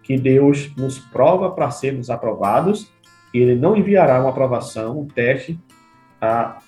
que 0.02 0.18
Deus 0.18 0.74
nos 0.76 0.98
prova 0.98 1.50
para 1.50 1.70
sermos 1.70 2.10
aprovados 2.10 2.92
e 3.32 3.38
ele 3.38 3.54
não 3.54 3.76
enviará 3.76 4.20
uma 4.20 4.30
aprovação, 4.30 5.00
um 5.00 5.06
teste, 5.06 5.58
ah, 6.20 6.58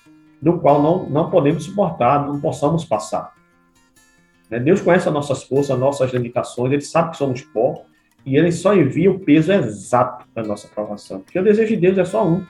do 0.41 0.59
qual 0.59 0.81
não, 0.81 1.09
não 1.09 1.29
podemos 1.29 1.63
suportar, 1.63 2.25
não 2.25 2.41
possamos 2.41 2.83
passar. 2.83 3.36
Né? 4.49 4.59
Deus 4.59 4.81
conhece 4.81 5.07
as 5.07 5.13
nossas 5.13 5.43
forças, 5.43 5.71
as 5.71 5.79
nossas 5.79 6.11
limitações, 6.11 6.71
ele 6.71 6.81
sabe 6.81 7.11
que 7.11 7.17
somos 7.17 7.41
pó, 7.41 7.85
e 8.25 8.35
ele 8.35 8.51
só 8.51 8.75
envia 8.75 9.09
o 9.09 9.19
peso 9.19 9.51
exato 9.53 10.25
da 10.35 10.43
nossa 10.43 10.67
aprovação. 10.67 11.21
Porque 11.21 11.39
o 11.39 11.43
desejo 11.43 11.69
de 11.69 11.77
Deus 11.77 11.97
é 11.97 12.05
só 12.05 12.27
um, 12.27 12.45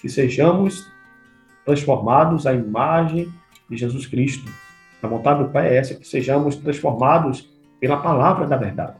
que 0.00 0.08
sejamos 0.08 0.90
transformados 1.64 2.46
à 2.46 2.52
imagem 2.52 3.32
de 3.70 3.76
Jesus 3.76 4.06
Cristo. 4.06 4.50
A 5.00 5.06
vontade 5.06 5.44
do 5.44 5.50
Pai 5.50 5.68
é 5.68 5.76
essa, 5.76 5.94
que 5.94 6.06
sejamos 6.06 6.56
transformados 6.56 7.48
pela 7.80 7.98
palavra 7.98 8.46
da 8.46 8.56
verdade. 8.56 8.96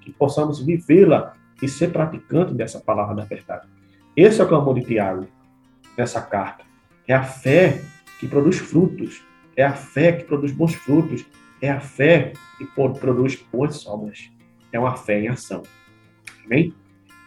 Que 0.00 0.10
possamos 0.10 0.64
vivê-la 0.64 1.34
e 1.62 1.68
ser 1.68 1.90
praticante 1.92 2.54
dessa 2.54 2.80
palavra 2.80 3.14
da 3.14 3.24
verdade. 3.24 3.66
Esse 4.16 4.40
é 4.40 4.44
o 4.44 4.48
clamor 4.48 4.74
de 4.74 4.86
Tiago 4.86 5.26
nessa 5.96 6.20
carta. 6.20 6.64
É 7.06 7.14
a 7.14 7.22
fé 7.22 7.80
que 8.18 8.26
produz 8.26 8.58
frutos, 8.58 9.22
é 9.56 9.64
a 9.64 9.72
fé 9.72 10.12
que 10.12 10.24
produz 10.24 10.52
bons 10.52 10.74
frutos, 10.74 11.24
é 11.60 11.70
a 11.70 11.80
fé 11.80 12.32
que 12.58 12.64
produz 12.66 13.36
boas 13.52 13.86
obras. 13.86 14.30
É 14.72 14.78
uma 14.78 14.96
fé 14.96 15.20
em 15.20 15.28
ação. 15.28 15.62
Amém? 16.44 16.74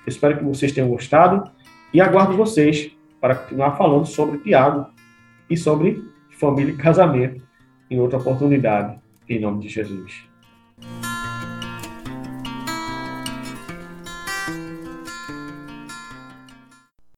Espero 0.05 0.37
que 0.37 0.43
vocês 0.43 0.71
tenham 0.71 0.89
gostado 0.89 1.49
e 1.93 2.01
aguardo 2.01 2.35
vocês 2.35 2.91
para 3.19 3.35
continuar 3.35 3.75
falando 3.77 4.05
sobre 4.05 4.37
Tiago 4.39 4.87
e 5.49 5.57
sobre 5.57 6.03
família 6.31 6.73
e 6.73 6.77
casamento 6.77 7.41
em 7.89 7.99
outra 7.99 8.19
oportunidade, 8.19 8.99
em 9.27 9.39
nome 9.39 9.61
de 9.61 9.69
Jesus. 9.69 10.27